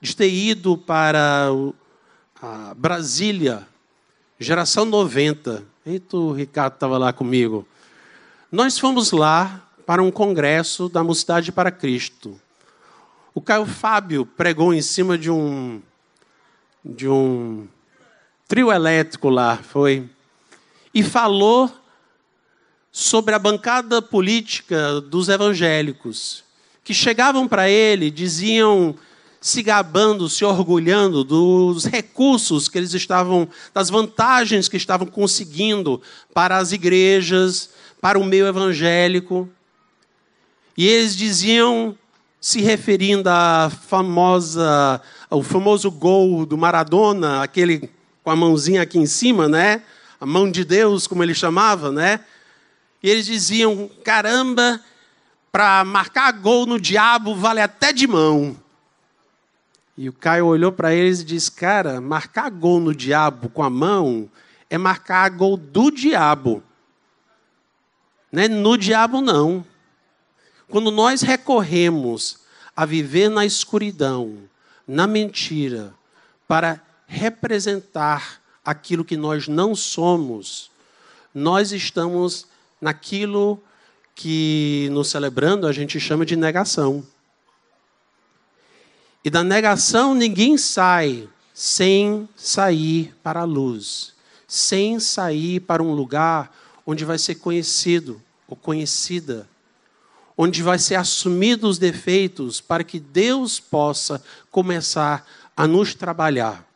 de 0.00 0.16
ter 0.16 0.32
ido 0.32 0.76
para 0.76 1.48
Brasília, 2.76 3.66
geração 4.38 4.86
90. 4.86 5.62
Eita, 5.84 6.16
o 6.16 6.32
Ricardo 6.32 6.74
estava 6.74 6.96
lá 6.96 7.12
comigo. 7.12 7.68
Nós 8.50 8.78
fomos 8.78 9.12
lá 9.12 9.68
para 9.84 10.02
um 10.02 10.10
congresso 10.10 10.88
da 10.88 11.04
Mocidade 11.04 11.52
para 11.52 11.70
Cristo. 11.70 12.40
O 13.34 13.40
Caio 13.40 13.66
Fábio 13.66 14.24
pregou 14.24 14.72
em 14.72 14.80
cima 14.80 15.18
de 15.18 15.30
um 15.30 15.82
de 16.82 17.06
um 17.06 17.68
trio 18.48 18.72
elétrico 18.72 19.28
lá, 19.28 19.58
foi 19.58 20.08
e 20.94 21.02
falou 21.02 21.70
sobre 22.90 23.34
a 23.34 23.38
bancada 23.38 24.00
política 24.00 24.98
dos 25.00 25.28
evangélicos, 25.28 26.42
que 26.82 26.94
chegavam 26.94 27.46
para 27.46 27.68
ele, 27.68 28.10
diziam: 28.10 28.96
se 29.40 29.62
gabando, 29.62 30.28
se 30.28 30.44
orgulhando 30.44 31.24
dos 31.24 31.86
recursos 31.86 32.68
que 32.68 32.76
eles 32.76 32.92
estavam, 32.92 33.48
das 33.72 33.88
vantagens 33.88 34.68
que 34.68 34.76
estavam 34.76 35.06
conseguindo 35.06 36.02
para 36.34 36.58
as 36.58 36.72
igrejas, 36.72 37.70
para 38.00 38.18
o 38.18 38.24
meio 38.24 38.46
evangélico. 38.46 39.48
E 40.76 40.86
eles 40.86 41.16
diziam, 41.16 41.96
se 42.38 42.60
referindo 42.60 43.30
à 43.30 43.70
famosa, 43.70 45.00
ao 45.30 45.42
famoso 45.42 45.90
gol 45.90 46.44
do 46.44 46.58
Maradona, 46.58 47.42
aquele 47.42 47.90
com 48.22 48.30
a 48.30 48.36
mãozinha 48.36 48.82
aqui 48.82 48.98
em 48.98 49.06
cima, 49.06 49.48
né? 49.48 49.82
A 50.20 50.26
mão 50.26 50.50
de 50.50 50.64
Deus, 50.64 51.06
como 51.06 51.22
ele 51.22 51.34
chamava, 51.34 51.90
né? 51.90 52.20
E 53.02 53.08
eles 53.08 53.24
diziam: 53.24 53.90
caramba, 54.04 54.80
para 55.50 55.82
marcar 55.84 56.30
gol 56.32 56.66
no 56.66 56.78
diabo 56.78 57.34
vale 57.34 57.60
até 57.60 57.90
de 57.90 58.06
mão. 58.06 58.56
E 60.00 60.08
o 60.08 60.14
Caio 60.14 60.46
olhou 60.46 60.72
para 60.72 60.94
eles 60.94 61.20
e 61.20 61.24
disse: 61.24 61.52
Cara, 61.52 62.00
marcar 62.00 62.50
gol 62.50 62.80
no 62.80 62.94
diabo 62.94 63.50
com 63.50 63.62
a 63.62 63.68
mão 63.68 64.30
é 64.70 64.78
marcar 64.78 65.28
gol 65.28 65.58
do 65.58 65.90
diabo. 65.90 66.62
Não 68.32 68.42
é 68.42 68.48
no 68.48 68.78
diabo, 68.78 69.20
não. 69.20 69.62
Quando 70.70 70.90
nós 70.90 71.20
recorremos 71.20 72.38
a 72.74 72.86
viver 72.86 73.28
na 73.28 73.44
escuridão, 73.44 74.38
na 74.88 75.06
mentira, 75.06 75.92
para 76.48 76.80
representar 77.06 78.40
aquilo 78.64 79.04
que 79.04 79.18
nós 79.18 79.48
não 79.48 79.76
somos, 79.76 80.70
nós 81.34 81.72
estamos 81.72 82.46
naquilo 82.80 83.62
que, 84.14 84.88
no 84.92 85.04
celebrando, 85.04 85.66
a 85.66 85.72
gente 85.72 86.00
chama 86.00 86.24
de 86.24 86.36
negação. 86.36 87.04
E 89.24 89.28
da 89.28 89.44
negação 89.44 90.14
ninguém 90.14 90.56
sai 90.56 91.28
sem 91.52 92.28
sair 92.34 93.14
para 93.22 93.40
a 93.40 93.44
luz, 93.44 94.14
sem 94.48 94.98
sair 94.98 95.60
para 95.60 95.82
um 95.82 95.92
lugar 95.92 96.56
onde 96.86 97.04
vai 97.04 97.18
ser 97.18 97.34
conhecido 97.34 98.20
ou 98.48 98.56
conhecida, 98.56 99.48
onde 100.36 100.62
vai 100.62 100.78
ser 100.78 100.94
assumido 100.94 101.68
os 101.68 101.76
defeitos 101.78 102.60
para 102.60 102.82
que 102.82 102.98
Deus 102.98 103.60
possa 103.60 104.22
começar 104.50 105.26
a 105.54 105.66
nos 105.66 105.94
trabalhar. 105.94 106.66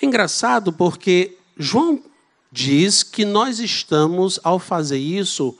É 0.00 0.06
engraçado 0.06 0.72
porque 0.72 1.36
João 1.58 2.02
diz 2.50 3.02
que 3.02 3.24
nós 3.24 3.58
estamos, 3.58 4.40
ao 4.42 4.58
fazer 4.58 4.98
isso, 4.98 5.58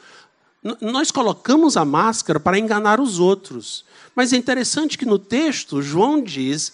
nós 0.81 1.11
colocamos 1.11 1.77
a 1.77 1.85
máscara 1.85 2.41
para 2.41 2.59
enganar 2.59 3.01
os 3.01 3.19
outros. 3.19 3.85
Mas 4.15 4.33
é 4.33 4.37
interessante 4.37 4.99
que 4.99 5.07
no 5.07 5.19
texto, 5.19 5.81
João 5.81 6.23
diz 6.23 6.73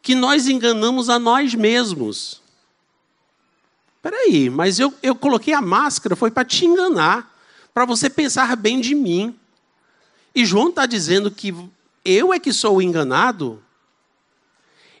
que 0.00 0.14
nós 0.14 0.46
enganamos 0.46 1.08
a 1.08 1.18
nós 1.18 1.54
mesmos. 1.54 2.40
Espera 3.96 4.16
aí, 4.16 4.48
mas 4.48 4.78
eu, 4.78 4.94
eu 5.02 5.16
coloquei 5.16 5.52
a 5.52 5.60
máscara, 5.60 6.14
foi 6.14 6.30
para 6.30 6.44
te 6.44 6.64
enganar, 6.64 7.34
para 7.74 7.84
você 7.84 8.08
pensar 8.08 8.54
bem 8.54 8.80
de 8.80 8.94
mim. 8.94 9.34
E 10.32 10.44
João 10.44 10.68
está 10.68 10.86
dizendo 10.86 11.30
que 11.30 11.52
eu 12.04 12.32
é 12.32 12.38
que 12.38 12.52
sou 12.52 12.80
enganado. 12.80 13.60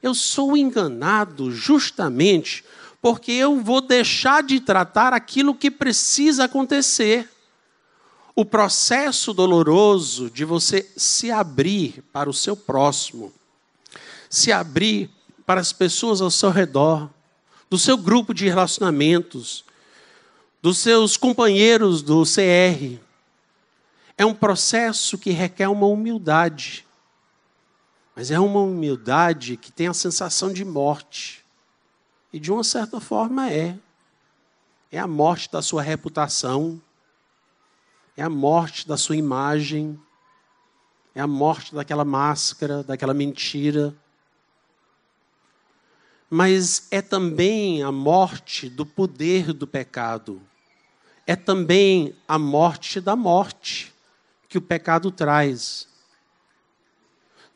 Eu 0.02 0.12
sou 0.12 0.56
enganado 0.56 1.52
justamente 1.52 2.64
porque 3.00 3.30
eu 3.30 3.60
vou 3.60 3.80
deixar 3.80 4.42
de 4.42 4.58
tratar 4.58 5.12
aquilo 5.12 5.54
que 5.54 5.70
precisa 5.70 6.44
acontecer 6.44 7.30
o 8.38 8.44
processo 8.44 9.32
doloroso 9.32 10.30
de 10.30 10.44
você 10.44 10.86
se 10.94 11.30
abrir 11.30 12.04
para 12.12 12.28
o 12.28 12.34
seu 12.34 12.54
próximo, 12.54 13.32
se 14.28 14.52
abrir 14.52 15.10
para 15.46 15.58
as 15.58 15.72
pessoas 15.72 16.20
ao 16.20 16.30
seu 16.30 16.50
redor, 16.50 17.08
do 17.70 17.78
seu 17.78 17.96
grupo 17.96 18.34
de 18.34 18.46
relacionamentos, 18.46 19.64
dos 20.60 20.78
seus 20.78 21.16
companheiros 21.16 22.02
do 22.02 22.24
CR. 22.24 23.00
É 24.18 24.26
um 24.26 24.34
processo 24.34 25.16
que 25.16 25.30
requer 25.30 25.68
uma 25.68 25.86
humildade, 25.86 26.86
mas 28.14 28.30
é 28.30 28.38
uma 28.38 28.60
humildade 28.60 29.56
que 29.56 29.72
tem 29.72 29.88
a 29.88 29.94
sensação 29.94 30.52
de 30.52 30.64
morte. 30.64 31.42
E 32.32 32.38
de 32.38 32.52
uma 32.52 32.64
certa 32.64 33.00
forma 33.00 33.50
é. 33.50 33.78
É 34.92 34.98
a 34.98 35.06
morte 35.06 35.50
da 35.50 35.62
sua 35.62 35.82
reputação, 35.82 36.80
é 38.16 38.22
a 38.22 38.30
morte 38.30 38.88
da 38.88 38.96
sua 38.96 39.16
imagem, 39.16 40.00
é 41.14 41.20
a 41.20 41.26
morte 41.26 41.74
daquela 41.74 42.04
máscara, 42.04 42.82
daquela 42.82 43.12
mentira. 43.12 43.94
Mas 46.28 46.88
é 46.90 47.02
também 47.02 47.82
a 47.82 47.92
morte 47.92 48.68
do 48.68 48.86
poder 48.86 49.52
do 49.52 49.66
pecado. 49.66 50.40
É 51.26 51.36
também 51.36 52.14
a 52.26 52.38
morte 52.38 53.00
da 53.00 53.14
morte 53.14 53.94
que 54.48 54.58
o 54.58 54.62
pecado 54.62 55.10
traz. 55.10 55.88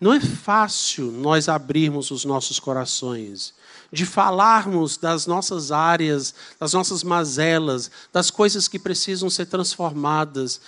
Não 0.00 0.12
é 0.12 0.20
fácil 0.20 1.10
nós 1.10 1.48
abrirmos 1.48 2.10
os 2.10 2.24
nossos 2.24 2.58
corações 2.58 3.54
de 3.92 4.06
falarmos 4.06 4.96
das 4.96 5.26
nossas 5.26 5.72
áreas, 5.72 6.34
das 6.58 6.72
nossas 6.72 7.02
mazelas, 7.02 7.90
das 8.12 8.30
coisas 8.30 8.68
que 8.68 8.78
precisam 8.78 9.28
ser 9.28 9.46
transformadas, 9.46 10.60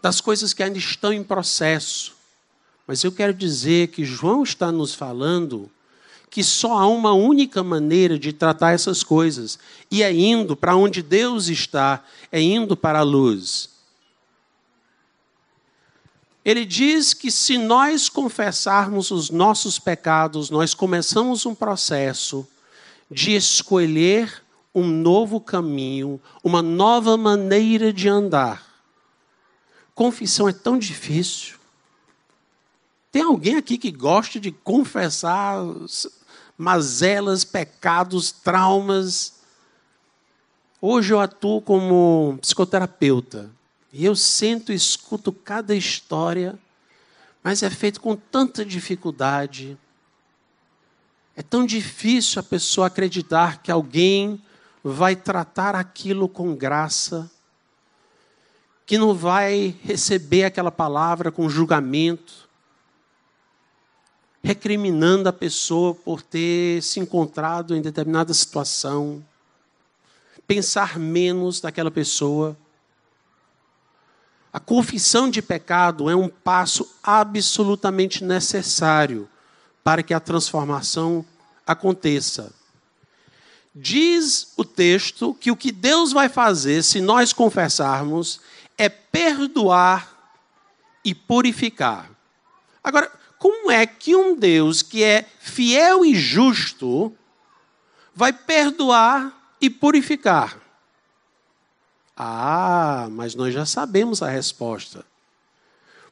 das 0.00 0.20
coisas 0.20 0.52
que 0.52 0.62
ainda 0.62 0.78
estão 0.78 1.12
em 1.12 1.24
processo. 1.24 2.14
Mas 2.86 3.02
eu 3.02 3.10
quero 3.10 3.34
dizer 3.34 3.88
que 3.88 4.04
João 4.04 4.42
está 4.42 4.70
nos 4.70 4.94
falando 4.94 5.70
que 6.30 6.44
só 6.44 6.78
há 6.78 6.86
uma 6.86 7.12
única 7.12 7.62
maneira 7.62 8.18
de 8.18 8.32
tratar 8.32 8.72
essas 8.72 9.02
coisas, 9.02 9.58
e 9.90 10.02
é 10.02 10.12
indo 10.12 10.54
para 10.54 10.76
onde 10.76 11.02
Deus 11.02 11.48
está, 11.48 12.04
é 12.30 12.40
indo 12.40 12.76
para 12.76 13.00
a 13.00 13.02
luz. 13.02 13.70
Ele 16.44 16.64
diz 16.64 17.12
que 17.12 17.30
se 17.30 17.58
nós 17.58 18.08
confessarmos 18.08 19.10
os 19.10 19.30
nossos 19.30 19.78
pecados, 19.78 20.48
nós 20.50 20.74
começamos 20.74 21.44
um 21.44 21.54
processo 21.54 22.46
de 23.10 23.34
escolher 23.34 24.42
um 24.74 24.86
novo 24.86 25.40
caminho, 25.40 26.20
uma 26.42 26.62
nova 26.62 27.16
maneira 27.16 27.92
de 27.92 28.08
andar. 28.08 28.64
Confissão 29.94 30.48
é 30.48 30.52
tão 30.52 30.78
difícil. 30.78 31.56
Tem 33.10 33.22
alguém 33.22 33.56
aqui 33.56 33.78
que 33.78 33.90
gosta 33.90 34.38
de 34.38 34.52
confessar 34.52 35.56
mazelas, 36.56 37.44
pecados, 37.44 38.30
traumas? 38.30 39.40
Hoje 40.80 41.12
eu 41.12 41.20
atuo 41.20 41.60
como 41.60 42.38
psicoterapeuta 42.40 43.50
e 43.92 44.04
eu 44.04 44.14
sento 44.14 44.70
e 44.70 44.74
escuto 44.74 45.32
cada 45.32 45.74
história, 45.74 46.58
mas 47.42 47.62
é 47.62 47.70
feito 47.70 48.00
com 48.00 48.14
tanta 48.14 48.64
dificuldade 48.64 49.78
é 51.38 51.42
tão 51.42 51.64
difícil 51.64 52.40
a 52.40 52.42
pessoa 52.42 52.88
acreditar 52.88 53.62
que 53.62 53.70
alguém 53.70 54.42
vai 54.82 55.14
tratar 55.14 55.76
aquilo 55.76 56.28
com 56.28 56.52
graça, 56.52 57.30
que 58.84 58.98
não 58.98 59.14
vai 59.14 59.76
receber 59.84 60.42
aquela 60.42 60.72
palavra 60.72 61.30
com 61.30 61.48
julgamento, 61.48 62.48
recriminando 64.42 65.28
a 65.28 65.32
pessoa 65.32 65.94
por 65.94 66.22
ter 66.22 66.82
se 66.82 66.98
encontrado 66.98 67.76
em 67.76 67.80
determinada 67.80 68.34
situação, 68.34 69.24
pensar 70.44 70.98
menos 70.98 71.60
daquela 71.60 71.92
pessoa. 71.92 72.56
A 74.52 74.58
confissão 74.58 75.30
de 75.30 75.40
pecado 75.40 76.10
é 76.10 76.16
um 76.16 76.28
passo 76.28 76.96
absolutamente 77.00 78.24
necessário 78.24 79.28
para 79.82 80.02
que 80.02 80.12
a 80.14 80.20
transformação 80.20 81.24
aconteça. 81.66 82.52
Diz 83.74 84.52
o 84.56 84.64
texto 84.64 85.34
que 85.34 85.50
o 85.50 85.56
que 85.56 85.70
Deus 85.70 86.12
vai 86.12 86.28
fazer, 86.28 86.82
se 86.82 87.00
nós 87.00 87.32
confessarmos, 87.32 88.40
é 88.76 88.88
perdoar 88.88 90.16
e 91.04 91.14
purificar. 91.14 92.10
Agora, 92.82 93.10
como 93.38 93.70
é 93.70 93.86
que 93.86 94.16
um 94.16 94.36
Deus 94.36 94.82
que 94.82 95.02
é 95.04 95.24
fiel 95.38 96.04
e 96.04 96.14
justo 96.14 97.14
vai 98.14 98.32
perdoar 98.32 99.54
e 99.60 99.70
purificar? 99.70 100.58
Ah, 102.16 103.06
mas 103.12 103.36
nós 103.36 103.54
já 103.54 103.64
sabemos 103.64 104.22
a 104.22 104.28
resposta. 104.28 105.04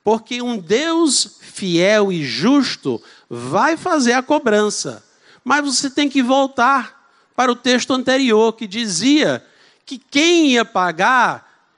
Porque 0.06 0.40
um 0.40 0.56
Deus 0.56 1.38
fiel 1.40 2.12
e 2.12 2.24
justo 2.24 3.02
vai 3.28 3.76
fazer 3.76 4.12
a 4.12 4.22
cobrança. 4.22 5.04
Mas 5.42 5.64
você 5.64 5.90
tem 5.90 6.08
que 6.08 6.22
voltar 6.22 7.10
para 7.34 7.50
o 7.50 7.56
texto 7.56 7.92
anterior 7.92 8.52
que 8.52 8.68
dizia 8.68 9.44
que 9.84 9.98
quem 9.98 10.52
ia 10.52 10.64
pagar 10.64 11.68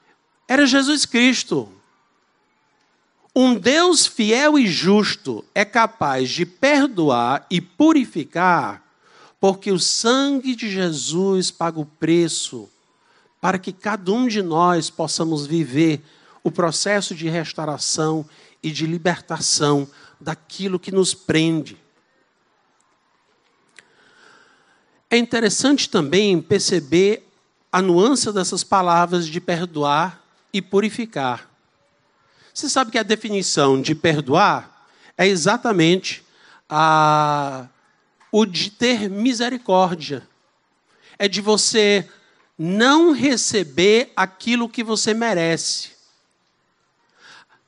era 0.47 0.67
Jesus 0.67 1.07
Cristo. 1.07 1.73
Um 3.35 3.55
Deus 3.55 4.07
fiel 4.07 4.59
e 4.59 4.67
justo 4.67 5.43
é 5.55 5.65
capaz 5.65 6.29
de 6.29 6.45
perdoar 6.45 7.47
e 7.51 7.63
purificar, 7.63 8.83
porque 9.41 9.73
o 9.73 9.79
sangue 9.79 10.55
de 10.55 10.71
Jesus 10.71 11.51
paga 11.51 11.81
o 11.81 11.87
preço 11.87 12.69
para 13.41 13.59
que 13.59 13.73
cada 13.73 14.13
um 14.13 14.29
de 14.29 14.43
nós 14.43 14.91
possamos 14.91 15.47
viver 15.47 16.05
o 16.43 16.51
processo 16.51 17.15
de 17.15 17.29
restauração 17.29 18.29
e 18.63 18.71
de 18.71 18.87
libertação 18.87 19.89
daquilo 20.21 20.79
que 20.79 20.91
nos 20.91 21.15
prende. 21.15 21.79
É 25.11 25.17
interessante 25.17 25.89
também 25.89 26.41
perceber 26.41 27.27
a 27.73 27.81
nuance 27.81 28.31
dessas 28.33 28.63
palavras 28.63 29.27
de 29.27 29.41
perdoar 29.41 30.23
e 30.53 30.61
purificar. 30.61 31.49
Você 32.53 32.69
sabe 32.69 32.91
que 32.91 32.99
a 32.99 33.03
definição 33.03 33.81
de 33.81 33.95
perdoar 33.95 34.87
é 35.17 35.27
exatamente 35.27 36.25
a, 36.69 37.69
o 38.33 38.45
de 38.45 38.71
ter 38.71 39.09
misericórdia. 39.09 40.27
É 41.19 41.27
de 41.27 41.41
você 41.41 42.09
não 42.59 43.13
receber 43.13 44.13
aquilo 44.17 44.69
que 44.69 44.83
você 44.83 45.15
merece. 45.15 45.98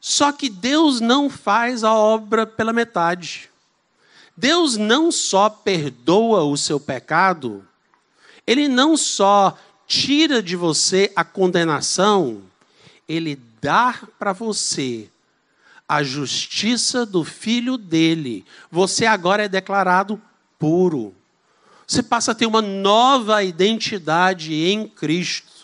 Só 0.01 0.33
que 0.33 0.49
Deus 0.49 1.01
não 1.01 1.29
faz 1.29 1.85
a 1.85 1.95
obra 1.95 2.47
pela 2.47 2.73
metade. 2.73 3.51
Deus 4.37 4.77
não 4.77 5.13
só 5.13 5.51
perdoa 5.51 6.45
o 6.45 6.57
seu 6.57 6.81
pecado, 6.81 7.67
ele 8.47 8.67
não 8.69 8.97
só 8.97 9.57
tira 9.87 10.43
de 10.43 10.57
você 10.57 11.13
a 11.15 11.23
condenação, 11.23 12.43
ele 13.07 13.39
dá 13.61 14.01
para 14.19 14.33
você 14.33 15.11
a 15.87 16.03
justiça 16.03 17.05
do 17.05 17.25
filho 17.25 17.77
dele. 17.77 18.47
Você 18.71 19.05
agora 19.05 19.45
é 19.45 19.49
declarado 19.49 20.21
puro. 20.59 21.13
Você 21.87 22.03
passa 22.03 22.31
a 22.31 22.35
ter 22.35 22.47
uma 22.47 22.63
nova 22.63 23.43
identidade 23.43 24.55
em 24.55 24.87
Cristo. 24.87 25.60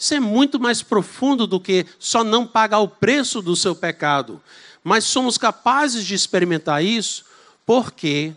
Isso 0.00 0.14
é 0.14 0.18
muito 0.18 0.58
mais 0.58 0.80
profundo 0.80 1.46
do 1.46 1.60
que 1.60 1.84
só 1.98 2.24
não 2.24 2.46
pagar 2.46 2.78
o 2.78 2.88
preço 2.88 3.42
do 3.42 3.54
seu 3.54 3.76
pecado. 3.76 4.40
Mas 4.82 5.04
somos 5.04 5.36
capazes 5.36 6.06
de 6.06 6.14
experimentar 6.14 6.82
isso 6.82 7.26
porque 7.66 8.32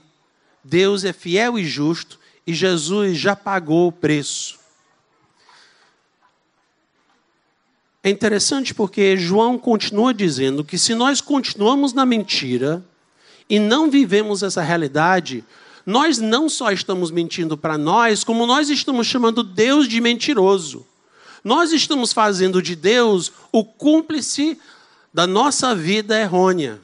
Deus 0.62 1.06
é 1.06 1.14
fiel 1.14 1.58
e 1.58 1.64
justo 1.64 2.20
e 2.46 2.54
Jesus 2.54 3.18
já 3.18 3.34
pagou 3.34 3.88
o 3.88 3.92
preço. 3.94 4.60
É 8.04 8.10
interessante 8.10 8.74
porque 8.74 9.16
João 9.16 9.58
continua 9.58 10.14
dizendo 10.14 10.66
que 10.66 10.78
se 10.78 10.94
nós 10.94 11.22
continuamos 11.22 11.94
na 11.94 12.06
mentira 12.06 12.84
e 13.50 13.58
não 13.58 13.90
vivemos 13.90 14.44
essa 14.44 14.62
realidade, 14.62 15.46
nós 15.86 16.18
não 16.18 16.50
só 16.50 16.72
estamos 16.72 17.10
mentindo 17.10 17.58
para 17.58 17.78
nós, 17.78 18.22
como 18.26 18.46
nós 18.46 18.70
estamos 18.70 19.08
chamando 19.08 19.42
Deus 19.42 19.88
de 19.88 20.02
mentiroso. 20.02 20.86
Nós 21.44 21.72
estamos 21.72 22.14
fazendo 22.14 22.62
de 22.62 22.76
Deus 22.76 23.32
o 23.52 23.64
cúmplice 23.66 24.60
da 25.14 25.28
nossa 25.28 25.76
vida 25.76 26.20
errônea 26.20 26.80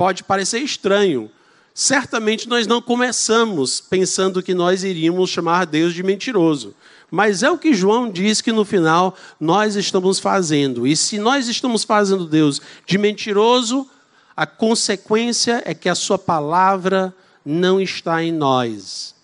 pode 0.00 0.24
parecer 0.24 0.60
estranho. 0.60 1.30
Certamente 1.74 2.48
nós 2.48 2.66
não 2.66 2.80
começamos 2.80 3.82
pensando 3.82 4.42
que 4.42 4.54
nós 4.54 4.82
iríamos 4.82 5.28
chamar 5.28 5.66
Deus 5.66 5.92
de 5.92 6.02
mentiroso. 6.02 6.74
Mas 7.10 7.42
é 7.42 7.50
o 7.50 7.58
que 7.58 7.74
João 7.74 8.10
diz 8.10 8.40
que 8.40 8.50
no 8.50 8.64
final 8.64 9.14
nós 9.38 9.76
estamos 9.76 10.18
fazendo. 10.18 10.86
E 10.86 10.96
se 10.96 11.18
nós 11.18 11.48
estamos 11.48 11.84
fazendo 11.84 12.24
Deus 12.24 12.62
de 12.86 12.96
mentiroso, 12.96 13.86
a 14.34 14.46
consequência 14.46 15.62
é 15.66 15.74
que 15.74 15.90
a 15.90 15.94
sua 15.94 16.18
palavra 16.18 17.14
não 17.44 17.78
está 17.78 18.22
em 18.22 18.32
nós. 18.32 19.14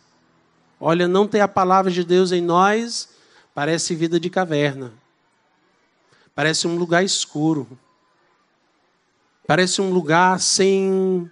Olha, 0.80 1.08
não 1.08 1.26
ter 1.26 1.40
a 1.40 1.48
palavra 1.48 1.90
de 1.90 2.04
Deus 2.04 2.32
em 2.32 2.40
nós 2.40 3.08
parece 3.54 3.94
vida 3.94 4.20
de 4.20 4.28
caverna. 4.28 4.92
Parece 6.34 6.66
um 6.66 6.76
lugar 6.76 7.02
escuro. 7.02 7.66
Parece 9.46 9.80
um 9.80 9.90
lugar 9.90 10.38
sem, 10.38 11.30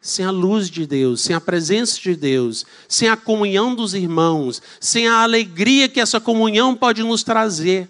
sem 0.00 0.24
a 0.24 0.30
luz 0.30 0.70
de 0.70 0.86
Deus, 0.86 1.22
sem 1.22 1.34
a 1.34 1.40
presença 1.40 2.00
de 2.00 2.14
Deus, 2.14 2.64
sem 2.86 3.08
a 3.08 3.16
comunhão 3.16 3.74
dos 3.74 3.94
irmãos, 3.94 4.62
sem 4.78 5.08
a 5.08 5.22
alegria 5.22 5.88
que 5.88 6.00
essa 6.00 6.20
comunhão 6.20 6.76
pode 6.76 7.02
nos 7.02 7.24
trazer. 7.24 7.88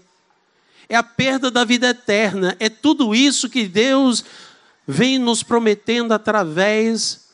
É 0.88 0.96
a 0.96 1.02
perda 1.02 1.50
da 1.50 1.64
vida 1.64 1.88
eterna. 1.88 2.56
É 2.58 2.68
tudo 2.68 3.14
isso 3.14 3.50
que 3.50 3.66
Deus 3.66 4.24
vem 4.86 5.18
nos 5.18 5.42
prometendo 5.42 6.12
através 6.12 7.28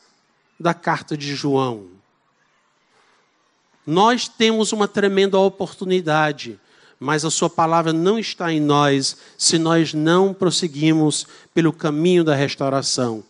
da 0.59 0.73
carta 0.73 1.15
de 1.15 1.33
João. 1.35 2.00
Nós 3.85 4.27
temos 4.27 4.71
uma 4.71 4.87
tremenda 4.87 5.37
oportunidade 5.37 6.59
mas 7.03 7.25
a 7.25 7.31
Sua 7.31 7.49
palavra 7.49 7.91
não 7.91 8.19
está 8.19 8.53
em 8.53 8.59
nós 8.59 9.17
se 9.35 9.57
nós 9.57 9.91
não 9.91 10.35
prosseguimos 10.35 11.25
pelo 11.51 11.73
caminho 11.73 12.23
da 12.23 12.35
restauração. 12.35 13.23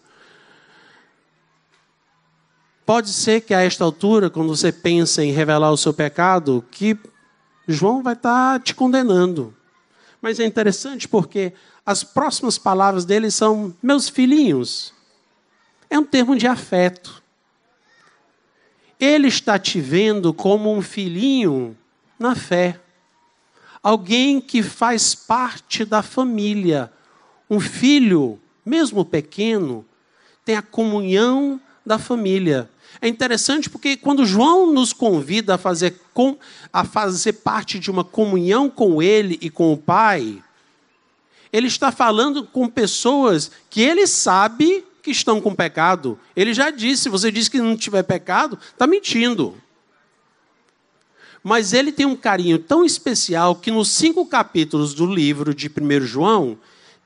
Pode 2.85 3.13
ser 3.13 3.39
que 3.39 3.53
a 3.53 3.61
esta 3.61 3.85
altura, 3.85 4.29
quando 4.29 4.49
você 4.53 4.73
pensa 4.73 5.23
em 5.23 5.31
revelar 5.31 5.71
o 5.71 5.77
seu 5.77 5.93
pecado, 5.93 6.65
que 6.69 6.99
João 7.65 8.03
vai 8.03 8.11
estar 8.11 8.59
te 8.59 8.75
condenando. 8.75 9.55
Mas 10.21 10.37
é 10.41 10.45
interessante 10.45 11.07
porque 11.07 11.53
as 11.85 12.03
próximas 12.03 12.57
palavras 12.57 13.05
dele 13.05 13.31
são 13.31 13.73
meus 13.81 14.09
filhinhos. 14.09 14.93
É 15.89 15.97
um 15.97 16.03
termo 16.03 16.35
de 16.35 16.45
afeto. 16.45 17.20
Ele 19.01 19.27
está 19.27 19.57
te 19.59 19.81
vendo 19.81 20.33
como 20.33 20.71
um 20.71 20.81
filhinho 20.81 21.75
na 22.19 22.35
fé 22.35 22.79
alguém 23.81 24.39
que 24.39 24.61
faz 24.61 25.15
parte 25.15 25.83
da 25.83 26.03
família. 26.03 26.91
Um 27.49 27.59
filho, 27.59 28.39
mesmo 28.65 29.03
pequeno, 29.03 29.85
tem 30.45 30.55
a 30.55 30.61
comunhão 30.61 31.59
da 31.85 31.97
família. 31.97 32.69
É 33.01 33.07
interessante 33.07 33.69
porque 33.69 33.97
quando 33.97 34.25
João 34.25 34.71
nos 34.71 34.93
convida 34.93 35.55
a 35.55 35.57
fazer, 35.57 35.99
com, 36.13 36.37
a 36.71 36.83
fazer 36.83 37.33
parte 37.33 37.79
de 37.79 37.89
uma 37.89 38.03
comunhão 38.03 38.69
com 38.69 39.01
ele 39.01 39.39
e 39.41 39.49
com 39.49 39.73
o 39.73 39.77
Pai, 39.77 40.43
ele 41.51 41.67
está 41.67 41.91
falando 41.91 42.43
com 42.43 42.67
pessoas 42.69 43.51
que 43.69 43.81
ele 43.81 44.05
sabe 44.05 44.85
que 45.01 45.11
estão 45.11 45.41
com 45.41 45.55
pecado. 45.55 46.19
Ele 46.35 46.53
já 46.53 46.69
disse: 46.69 47.03
se 47.03 47.09
você 47.09 47.31
diz 47.31 47.49
que 47.49 47.59
não 47.59 47.75
tiver 47.75 48.03
pecado, 48.03 48.57
está 48.61 48.85
mentindo. 48.85 49.55
Mas 51.43 51.73
ele 51.73 51.91
tem 51.91 52.05
um 52.05 52.15
carinho 52.15 52.59
tão 52.59 52.85
especial 52.85 53.55
que 53.55 53.71
nos 53.71 53.89
cinco 53.89 54.25
capítulos 54.25 54.93
do 54.93 55.05
livro 55.05 55.55
de 55.55 55.67
1 55.67 56.01
João, 56.01 56.57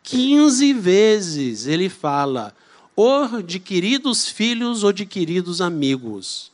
15 0.03 0.73
vezes 0.73 1.67
ele 1.67 1.87
fala, 1.87 2.53
ou 2.95 3.41
de 3.41 3.59
queridos 3.59 4.27
filhos 4.27 4.83
ou 4.83 4.91
de 4.91 5.05
queridos 5.05 5.61
amigos. 5.61 6.51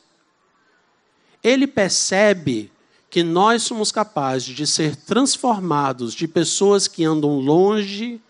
Ele 1.42 1.66
percebe 1.66 2.70
que 3.10 3.22
nós 3.22 3.62
somos 3.64 3.92
capazes 3.92 4.54
de 4.54 4.66
ser 4.66 4.96
transformados 4.96 6.14
de 6.14 6.26
pessoas 6.26 6.88
que 6.88 7.04
andam 7.04 7.40
longe, 7.40 8.20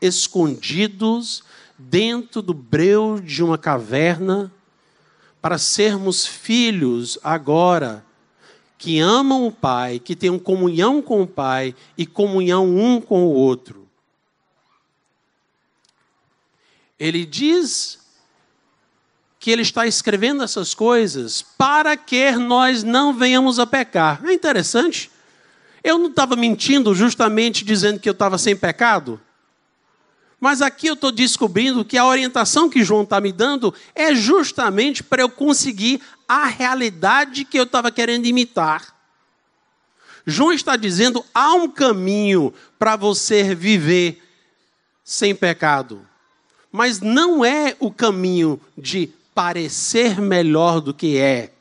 escondidos, 0.00 1.44
dentro 1.78 2.40
do 2.40 2.54
breu 2.54 3.20
de 3.20 3.42
uma 3.42 3.58
caverna, 3.58 4.52
para 5.40 5.58
sermos 5.58 6.26
filhos 6.26 7.18
agora 7.22 8.04
que 8.78 8.98
amam 8.98 9.46
o 9.46 9.52
Pai, 9.52 9.98
que 9.98 10.16
têm 10.16 10.38
comunhão 10.38 11.00
com 11.00 11.22
o 11.22 11.26
Pai 11.26 11.74
e 11.96 12.04
comunhão 12.04 12.66
um 12.66 13.00
com 13.00 13.24
o 13.24 13.32
outro. 13.32 13.86
Ele 16.98 17.24
diz 17.24 17.98
que 19.38 19.50
ele 19.50 19.62
está 19.62 19.86
escrevendo 19.86 20.42
essas 20.42 20.74
coisas 20.74 21.42
para 21.42 21.96
que 21.96 22.32
nós 22.32 22.82
não 22.82 23.14
venhamos 23.14 23.58
a 23.58 23.66
pecar. 23.66 24.24
É 24.24 24.32
interessante. 24.32 25.10
Eu 25.84 25.98
não 25.98 26.08
estava 26.08 26.34
mentindo 26.34 26.94
justamente 26.94 27.64
dizendo 27.64 28.00
que 28.00 28.08
eu 28.08 28.12
estava 28.12 28.38
sem 28.38 28.56
pecado? 28.56 29.20
Mas 30.40 30.60
aqui 30.60 30.86
eu 30.86 30.94
estou 30.94 31.10
descobrindo 31.10 31.84
que 31.84 31.96
a 31.96 32.06
orientação 32.06 32.68
que 32.68 32.84
João 32.84 33.02
está 33.02 33.20
me 33.20 33.32
dando 33.32 33.74
é 33.94 34.14
justamente 34.14 35.02
para 35.02 35.22
eu 35.22 35.28
conseguir 35.28 36.00
a 36.28 36.46
realidade 36.46 37.44
que 37.44 37.58
eu 37.58 37.64
estava 37.64 37.90
querendo 37.90 38.26
imitar. 38.26 38.94
João 40.26 40.52
está 40.52 40.76
dizendo: 40.76 41.24
há 41.32 41.54
um 41.54 41.68
caminho 41.68 42.52
para 42.78 42.96
você 42.96 43.54
viver 43.54 44.22
sem 45.04 45.34
pecado. 45.34 46.06
Mas 46.70 47.00
não 47.00 47.44
é 47.44 47.76
o 47.78 47.90
caminho 47.90 48.60
de 48.76 49.08
parecer 49.34 50.20
melhor 50.20 50.80
do 50.80 50.92
que 50.92 51.16
é. 51.16 51.52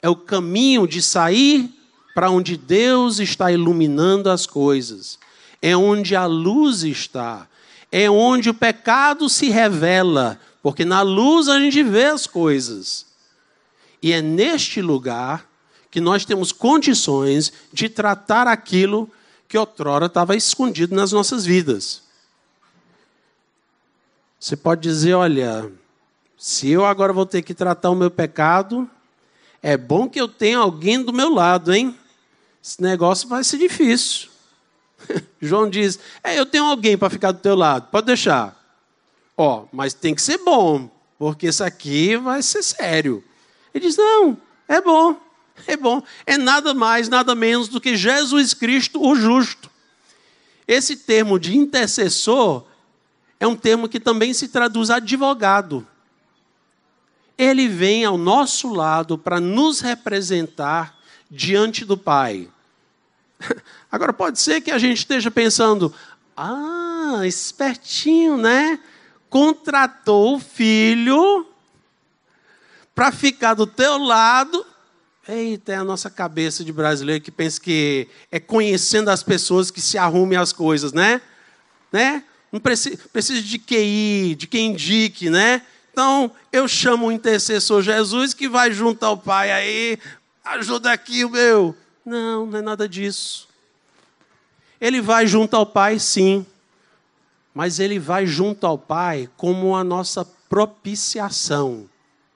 É 0.00 0.08
o 0.08 0.16
caminho 0.16 0.86
de 0.88 1.02
sair 1.02 1.72
para 2.14 2.30
onde 2.30 2.56
Deus 2.56 3.18
está 3.18 3.52
iluminando 3.52 4.30
as 4.30 4.46
coisas. 4.46 5.18
é 5.60 5.76
onde 5.76 6.14
a 6.14 6.24
luz 6.24 6.84
está, 6.84 7.47
é 7.90 8.10
onde 8.10 8.50
o 8.50 8.54
pecado 8.54 9.28
se 9.28 9.48
revela, 9.48 10.38
porque 10.62 10.84
na 10.84 11.02
luz 11.02 11.48
a 11.48 11.58
gente 11.58 11.82
vê 11.82 12.06
as 12.06 12.26
coisas. 12.26 13.06
E 14.02 14.12
é 14.12 14.20
neste 14.20 14.80
lugar 14.80 15.48
que 15.90 16.00
nós 16.00 16.24
temos 16.24 16.52
condições 16.52 17.52
de 17.72 17.88
tratar 17.88 18.46
aquilo 18.46 19.10
que 19.48 19.56
outrora 19.56 20.06
estava 20.06 20.36
escondido 20.36 20.94
nas 20.94 21.12
nossas 21.12 21.46
vidas. 21.46 22.02
Você 24.38 24.56
pode 24.56 24.82
dizer: 24.82 25.14
olha, 25.14 25.72
se 26.36 26.70
eu 26.70 26.84
agora 26.84 27.12
vou 27.12 27.26
ter 27.26 27.42
que 27.42 27.54
tratar 27.54 27.90
o 27.90 27.96
meu 27.96 28.10
pecado, 28.10 28.88
é 29.62 29.76
bom 29.76 30.08
que 30.08 30.20
eu 30.20 30.28
tenha 30.28 30.58
alguém 30.58 31.02
do 31.02 31.12
meu 31.12 31.32
lado, 31.32 31.74
hein? 31.74 31.96
Esse 32.62 32.80
negócio 32.82 33.28
vai 33.28 33.42
ser 33.42 33.58
difícil. 33.58 34.28
João 35.40 35.68
diz: 35.68 35.98
é, 36.22 36.38
eu 36.38 36.46
tenho 36.46 36.64
alguém 36.64 36.96
para 36.96 37.10
ficar 37.10 37.32
do 37.32 37.40
teu 37.40 37.54
lado, 37.54 37.88
pode 37.90 38.06
deixar. 38.06 38.56
Ó, 39.36 39.66
mas 39.72 39.94
tem 39.94 40.14
que 40.14 40.22
ser 40.22 40.38
bom, 40.38 40.90
porque 41.18 41.46
isso 41.46 41.62
aqui 41.62 42.16
vai 42.16 42.42
ser 42.42 42.62
sério. 42.62 43.22
Ele 43.72 43.86
diz: 43.86 43.96
não, 43.96 44.36
é 44.66 44.80
bom, 44.80 45.16
é 45.66 45.76
bom. 45.76 46.02
É 46.26 46.36
nada 46.36 46.74
mais, 46.74 47.08
nada 47.08 47.34
menos 47.34 47.68
do 47.68 47.80
que 47.80 47.96
Jesus 47.96 48.54
Cristo, 48.54 49.00
o 49.02 49.14
justo. 49.14 49.70
Esse 50.66 50.96
termo 50.96 51.38
de 51.38 51.56
intercessor 51.56 52.66
é 53.40 53.46
um 53.46 53.56
termo 53.56 53.88
que 53.88 54.00
também 54.00 54.34
se 54.34 54.48
traduz 54.48 54.90
advogado. 54.90 55.86
Ele 57.36 57.68
vem 57.68 58.04
ao 58.04 58.18
nosso 58.18 58.72
lado 58.72 59.16
para 59.16 59.38
nos 59.38 59.80
representar 59.80 60.98
diante 61.30 61.84
do 61.84 61.96
Pai. 61.96 62.48
Agora, 63.90 64.12
pode 64.12 64.40
ser 64.40 64.60
que 64.60 64.70
a 64.70 64.78
gente 64.78 64.98
esteja 64.98 65.30
pensando, 65.30 65.92
ah, 66.36 67.20
espertinho, 67.24 68.36
né? 68.36 68.78
Contratou 69.30 70.36
o 70.36 70.40
filho 70.40 71.46
para 72.94 73.12
ficar 73.12 73.54
do 73.54 73.66
teu 73.66 73.98
lado. 73.98 74.64
Eita, 75.28 75.72
é 75.72 75.76
a 75.76 75.84
nossa 75.84 76.08
cabeça 76.08 76.64
de 76.64 76.72
brasileiro 76.72 77.22
que 77.22 77.30
pensa 77.30 77.60
que 77.60 78.08
é 78.30 78.40
conhecendo 78.40 79.10
as 79.10 79.22
pessoas 79.22 79.70
que 79.70 79.80
se 79.80 79.98
arrume 79.98 80.36
as 80.36 80.52
coisas, 80.52 80.92
né? 80.92 81.20
Né? 81.92 82.24
Não 82.50 82.58
precisa, 82.58 82.98
precisa 83.12 83.42
de 83.42 83.58
QI, 83.58 84.34
de 84.34 84.46
quem 84.46 84.72
indique, 84.72 85.28
né? 85.28 85.62
Então, 85.92 86.30
eu 86.52 86.66
chamo 86.66 87.06
o 87.06 87.12
intercessor 87.12 87.82
Jesus 87.82 88.32
que 88.32 88.48
vai 88.48 88.72
junto 88.72 89.04
ao 89.04 89.18
Pai 89.18 89.50
aí, 89.50 89.98
ajuda 90.44 90.92
aqui 90.92 91.24
o 91.24 91.30
meu. 91.30 91.76
Não, 92.08 92.46
não 92.46 92.58
é 92.58 92.62
nada 92.62 92.88
disso. 92.88 93.46
Ele 94.80 94.98
vai 95.02 95.26
junto 95.26 95.54
ao 95.54 95.66
Pai, 95.66 95.98
sim, 95.98 96.46
mas 97.52 97.78
ele 97.78 97.98
vai 97.98 98.26
junto 98.26 98.66
ao 98.66 98.78
Pai 98.78 99.28
como 99.36 99.76
a 99.76 99.84
nossa 99.84 100.24
propiciação. 100.48 101.86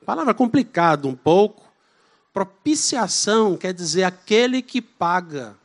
Palavra 0.05 0.35
complicada 0.35 1.09
um 1.09 1.15
pouco. 1.15 1.63
Propiciação 2.35 3.57
quer 3.57 3.73
dizer 3.73 4.05
aquele 4.05 4.61
que 4.61 4.83
paga. 4.83 5.57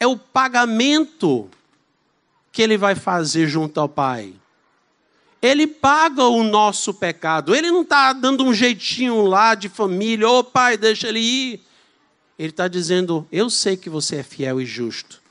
É 0.00 0.06
o 0.06 0.16
pagamento 0.16 1.50
que 2.50 2.62
ele 2.62 2.78
vai 2.78 2.94
fazer 2.94 3.46
junto 3.48 3.78
ao 3.78 3.88
Pai. 3.88 4.32
Ele 5.42 5.66
paga 5.66 6.24
o 6.24 6.42
nosso 6.42 6.94
pecado. 6.94 7.54
Ele 7.54 7.70
não 7.70 7.82
está 7.82 8.14
dando 8.14 8.44
um 8.44 8.54
jeitinho 8.54 9.26
lá 9.26 9.54
de 9.54 9.68
família, 9.68 10.26
ô 10.26 10.38
oh, 10.38 10.44
pai, 10.44 10.78
deixa 10.78 11.08
ele 11.08 11.20
ir. 11.20 11.66
Ele 12.38 12.50
está 12.50 12.68
dizendo: 12.68 13.26
Eu 13.30 13.48
sei 13.48 13.76
que 13.76 13.88
você 13.88 14.16
é 14.16 14.22
fiel 14.22 14.60
e 14.60 14.66
justo, 14.66 15.22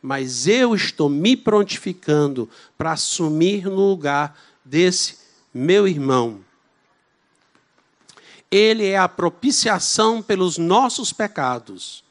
mas 0.00 0.46
eu 0.46 0.74
estou 0.74 1.08
me 1.08 1.36
prontificando 1.36 2.48
para 2.76 2.92
assumir 2.92 3.64
no 3.64 3.88
lugar 3.88 4.38
desse 4.64 5.18
meu 5.52 5.88
irmão. 5.88 6.44
Ele 8.50 8.86
é 8.86 8.98
a 8.98 9.08
propiciação 9.08 10.22
pelos 10.22 10.58
nossos 10.58 11.12
pecados. 11.12 12.04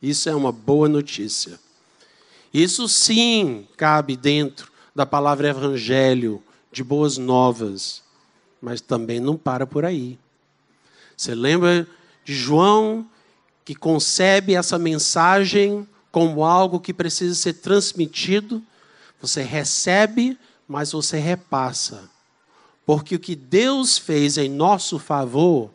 Isso 0.00 0.28
é 0.28 0.34
uma 0.34 0.52
boa 0.52 0.88
notícia. 0.88 1.58
Isso 2.54 2.88
sim 2.88 3.66
cabe 3.76 4.16
dentro 4.16 4.70
da 4.94 5.04
palavra 5.04 5.48
evangelho, 5.48 6.42
de 6.70 6.84
boas 6.84 7.18
novas, 7.18 8.02
mas 8.60 8.80
também 8.80 9.20
não 9.20 9.36
para 9.36 9.66
por 9.66 9.84
aí. 9.84 10.18
Você 11.16 11.34
lembra 11.34 11.86
João, 12.34 13.08
que 13.64 13.74
concebe 13.74 14.54
essa 14.54 14.78
mensagem 14.78 15.86
como 16.10 16.44
algo 16.44 16.80
que 16.80 16.92
precisa 16.92 17.34
ser 17.34 17.54
transmitido. 17.54 18.62
Você 19.20 19.42
recebe, 19.42 20.38
mas 20.66 20.92
você 20.92 21.18
repassa. 21.18 22.10
Porque 22.86 23.16
o 23.16 23.20
que 23.20 23.36
Deus 23.36 23.98
fez 23.98 24.38
em 24.38 24.48
nosso 24.48 24.98
favor 24.98 25.70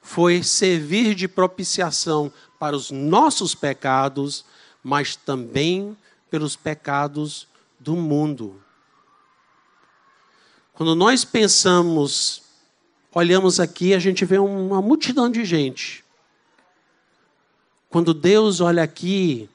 foi 0.00 0.42
servir 0.42 1.14
de 1.14 1.26
propiciação 1.26 2.32
para 2.58 2.76
os 2.76 2.90
nossos 2.90 3.54
pecados, 3.54 4.44
mas 4.82 5.16
também 5.16 5.96
pelos 6.30 6.54
pecados 6.54 7.48
do 7.80 7.96
mundo. 7.96 8.62
Quando 10.72 10.94
nós 10.94 11.24
pensamos 11.24 12.45
olhamos 13.16 13.58
aqui, 13.58 13.94
a 13.94 13.98
gente 13.98 14.26
vê 14.26 14.36
uma 14.36 14.82
multidão 14.82 15.30
de 15.30 15.42
gente. 15.42 16.04
Quando 17.88 18.12
Deus 18.12 18.60
olha 18.60 18.82
aqui, 18.82 19.48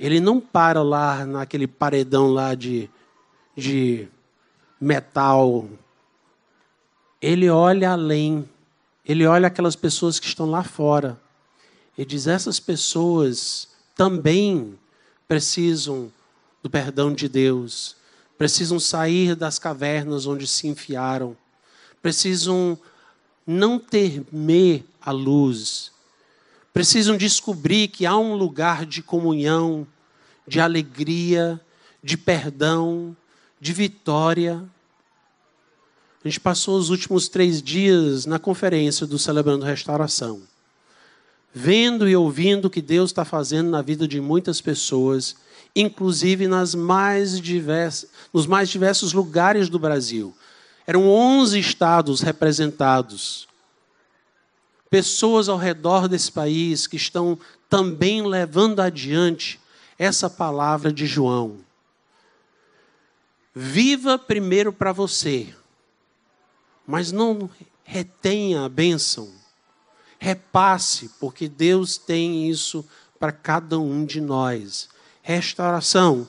ele 0.00 0.18
não 0.18 0.40
para 0.40 0.82
lá 0.82 1.24
naquele 1.24 1.68
paredão 1.68 2.32
lá 2.32 2.56
de, 2.56 2.90
de 3.56 4.08
metal. 4.80 5.68
Ele 7.22 7.48
olha 7.48 7.92
além. 7.92 8.48
Ele 9.06 9.24
olha 9.24 9.46
aquelas 9.46 9.76
pessoas 9.76 10.18
que 10.18 10.26
estão 10.26 10.50
lá 10.50 10.64
fora. 10.64 11.16
E 11.96 12.04
diz: 12.04 12.26
essas 12.26 12.58
pessoas 12.58 13.68
também 13.94 14.76
precisam 15.28 16.10
do 16.64 16.68
perdão 16.68 17.14
de 17.14 17.28
Deus, 17.28 17.94
precisam 18.36 18.80
sair 18.80 19.36
das 19.36 19.56
cavernas 19.56 20.26
onde 20.26 20.48
se 20.48 20.66
enfiaram, 20.66 21.36
precisam 22.02 22.76
não 23.46 23.78
temer 23.78 24.84
a 25.00 25.10
luz. 25.10 25.92
Precisam 26.72 27.16
descobrir 27.16 27.88
que 27.88 28.06
há 28.06 28.16
um 28.16 28.34
lugar 28.34 28.84
de 28.84 29.02
comunhão, 29.02 29.86
de 30.46 30.60
alegria, 30.60 31.60
de 32.02 32.16
perdão, 32.16 33.16
de 33.60 33.72
vitória. 33.72 34.64
A 36.24 36.28
gente 36.28 36.40
passou 36.40 36.78
os 36.78 36.90
últimos 36.90 37.28
três 37.28 37.62
dias 37.62 38.26
na 38.26 38.38
conferência 38.38 39.06
do 39.06 39.18
Celebrando 39.18 39.64
Restauração, 39.64 40.42
vendo 41.52 42.08
e 42.08 42.16
ouvindo 42.16 42.66
o 42.66 42.70
que 42.70 42.82
Deus 42.82 43.10
está 43.10 43.24
fazendo 43.24 43.70
na 43.70 43.82
vida 43.82 44.08
de 44.08 44.20
muitas 44.20 44.60
pessoas, 44.60 45.36
inclusive 45.76 46.48
nas 46.48 46.74
mais 46.74 47.40
diversas, 47.40 48.10
nos 48.32 48.46
mais 48.46 48.68
diversos 48.68 49.12
lugares 49.12 49.68
do 49.68 49.78
Brasil. 49.78 50.34
Eram 50.86 51.08
11 51.08 51.58
estados 51.58 52.20
representados. 52.20 53.48
Pessoas 54.90 55.48
ao 55.48 55.56
redor 55.56 56.08
desse 56.08 56.30
país 56.30 56.86
que 56.86 56.96
estão 56.96 57.38
também 57.68 58.26
levando 58.26 58.80
adiante 58.80 59.60
essa 59.98 60.28
palavra 60.28 60.92
de 60.92 61.06
João. 61.06 61.58
Viva 63.54 64.18
primeiro 64.18 64.72
para 64.72 64.92
você, 64.92 65.54
mas 66.86 67.12
não 67.12 67.48
retenha 67.84 68.64
a 68.64 68.68
bênção. 68.68 69.32
Repasse, 70.18 71.10
porque 71.20 71.48
Deus 71.48 71.96
tem 71.96 72.48
isso 72.48 72.84
para 73.18 73.32
cada 73.32 73.78
um 73.78 74.04
de 74.04 74.20
nós. 74.20 74.88
Restauração 75.22 76.28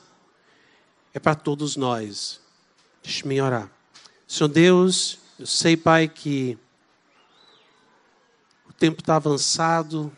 é 1.14 1.20
para 1.20 1.36
todos 1.36 1.76
nós. 1.76 2.40
Deixe-me 3.04 3.42
orar. 3.42 3.75
Senhor 4.28 4.48
Deus, 4.48 5.20
eu 5.40 5.46
sei, 5.46 5.78
Pai, 5.78 6.08
que 6.08 6.58
o 8.68 8.74
tempo 8.74 9.02
está 9.02 9.18
avançado, 9.18 10.12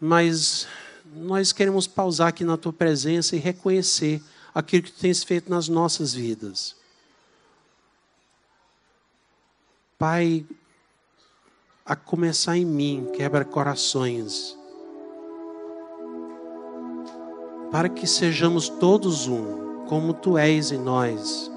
mas 0.00 0.66
nós 1.04 1.52
queremos 1.52 1.86
pausar 1.86 2.28
aqui 2.28 2.44
na 2.44 2.56
Tua 2.56 2.72
presença 2.72 3.36
e 3.36 3.38
reconhecer 3.38 4.22
aquilo 4.54 4.84
que 4.84 4.92
Tu 4.92 5.00
tens 5.00 5.22
feito 5.22 5.50
nas 5.50 5.68
nossas 5.68 6.14
vidas. 6.14 6.74
Pai, 9.98 10.46
a 11.84 11.94
começar 11.94 12.56
em 12.56 12.64
mim, 12.64 13.10
quebra 13.14 13.44
corações, 13.44 14.56
para 17.70 17.90
que 17.90 18.06
sejamos 18.06 18.70
todos 18.70 19.26
um, 19.26 19.84
como 19.86 20.14
Tu 20.14 20.38
és 20.38 20.72
em 20.72 20.78
nós. 20.78 21.50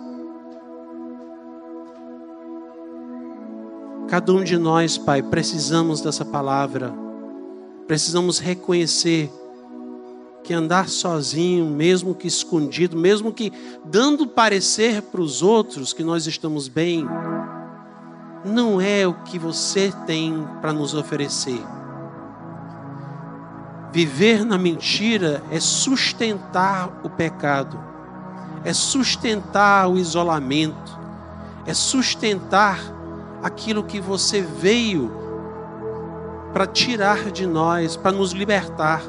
Cada 4.10 4.34
um 4.34 4.43
de 4.43 4.57
nós, 4.57 4.97
Pai, 4.97 5.22
precisamos 5.22 6.01
dessa 6.01 6.26
palavra. 6.26 6.91
Precisamos 7.86 8.39
reconhecer 8.39 9.32
que 10.43 10.51
andar 10.51 10.89
sozinho, 10.89 11.68
mesmo 11.68 12.16
que 12.16 12.28
escondido, 12.28 12.97
mesmo 12.97 13.32
que 13.32 13.53
dando 13.86 14.26
parecer 14.26 15.03
para 15.03 15.22
os 15.22 15.43
outros 15.43 15.93
que 15.93 16.03
nós 16.03 16.26
estamos 16.26 16.68
bem, 16.68 17.07
não 18.43 18.82
é 18.82 19.05
o 19.05 19.14
que 19.14 19.38
você 19.38 19.93
tem 20.07 20.43
para 20.60 20.74
nos 20.74 20.95
oferecer. 20.95 21.62
Viver 23.91 24.43
na 24.43 24.57
mentira 24.57 25.43
é 25.51 25.60
sustentar 25.60 26.99
o 27.03 27.12
pecado, 27.12 27.80
é 28.64 28.74
sustentar 28.74 29.88
o 29.88 29.99
isolamento, 29.99 30.97
é 31.68 31.76
sustentar 31.76 32.99
aquilo 33.42 33.84
que 33.84 34.00
você 34.00 34.42
veio 34.42 35.12
para 36.54 36.66
tirar 36.66 37.32
de 37.32 37.46
nós, 37.46 37.96
para 37.96 38.12
nos 38.12 38.32
libertar. 38.32 39.02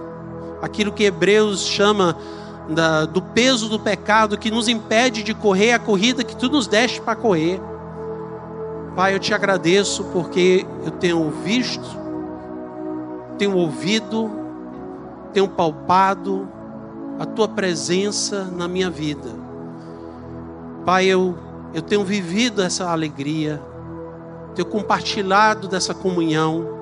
Aquilo 0.63 0.93
que 0.93 1.05
Hebreus 1.05 1.67
chama 1.67 2.17
da, 2.69 3.05
do 3.05 3.21
peso 3.21 3.69
do 3.69 3.79
pecado 3.79 4.39
que 4.39 4.51
nos 4.51 4.69
impede 4.69 5.23
de 5.23 5.35
correr 5.35 5.73
a 5.73 5.79
corrida 5.79 6.23
que 6.23 6.37
tu 6.37 6.49
nos 6.49 6.67
deste 6.67 7.01
para 7.01 7.17
correr. 7.17 7.61
Pai, 8.95 9.15
eu 9.15 9.19
te 9.19 9.33
agradeço 9.33 10.05
porque 10.13 10.67
eu 10.85 10.91
tenho 10.91 11.31
visto, 11.31 11.97
tenho 13.39 13.57
ouvido, 13.57 14.31
tenho 15.33 15.49
palpado 15.49 16.49
a 17.19 17.25
tua 17.25 17.49
presença 17.49 18.45
na 18.45 18.69
minha 18.69 18.91
vida. 18.91 19.31
Pai, 20.85 21.07
eu, 21.07 21.37
eu 21.73 21.83
tenho 21.83 22.05
vivido 22.05 22.63
essa 22.63 22.91
alegria, 22.91 23.61
tenho 24.55 24.69
compartilhado 24.69 25.69
dessa 25.69 25.95
comunhão. 25.95 26.79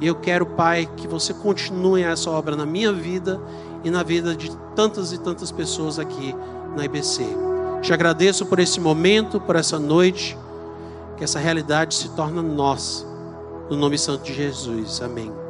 E 0.00 0.06
eu 0.06 0.14
quero, 0.14 0.46
Pai, 0.46 0.88
que 0.96 1.06
você 1.06 1.32
continue 1.32 2.02
essa 2.02 2.30
obra 2.30 2.56
na 2.56 2.66
minha 2.66 2.92
vida 2.92 3.40
e 3.82 3.90
na 3.90 4.02
vida 4.02 4.34
de 4.34 4.50
tantas 4.74 5.12
e 5.12 5.18
tantas 5.18 5.52
pessoas 5.52 5.98
aqui 5.98 6.34
na 6.76 6.84
IBC. 6.84 7.24
Te 7.80 7.92
agradeço 7.92 8.46
por 8.46 8.58
esse 8.58 8.80
momento, 8.80 9.40
por 9.40 9.56
essa 9.56 9.78
noite, 9.78 10.36
que 11.16 11.24
essa 11.24 11.38
realidade 11.38 11.94
se 11.94 12.08
torne 12.10 12.42
nossa. 12.42 13.06
No 13.70 13.76
nome 13.76 13.98
santo 13.98 14.24
de 14.24 14.34
Jesus. 14.34 15.00
Amém. 15.00 15.43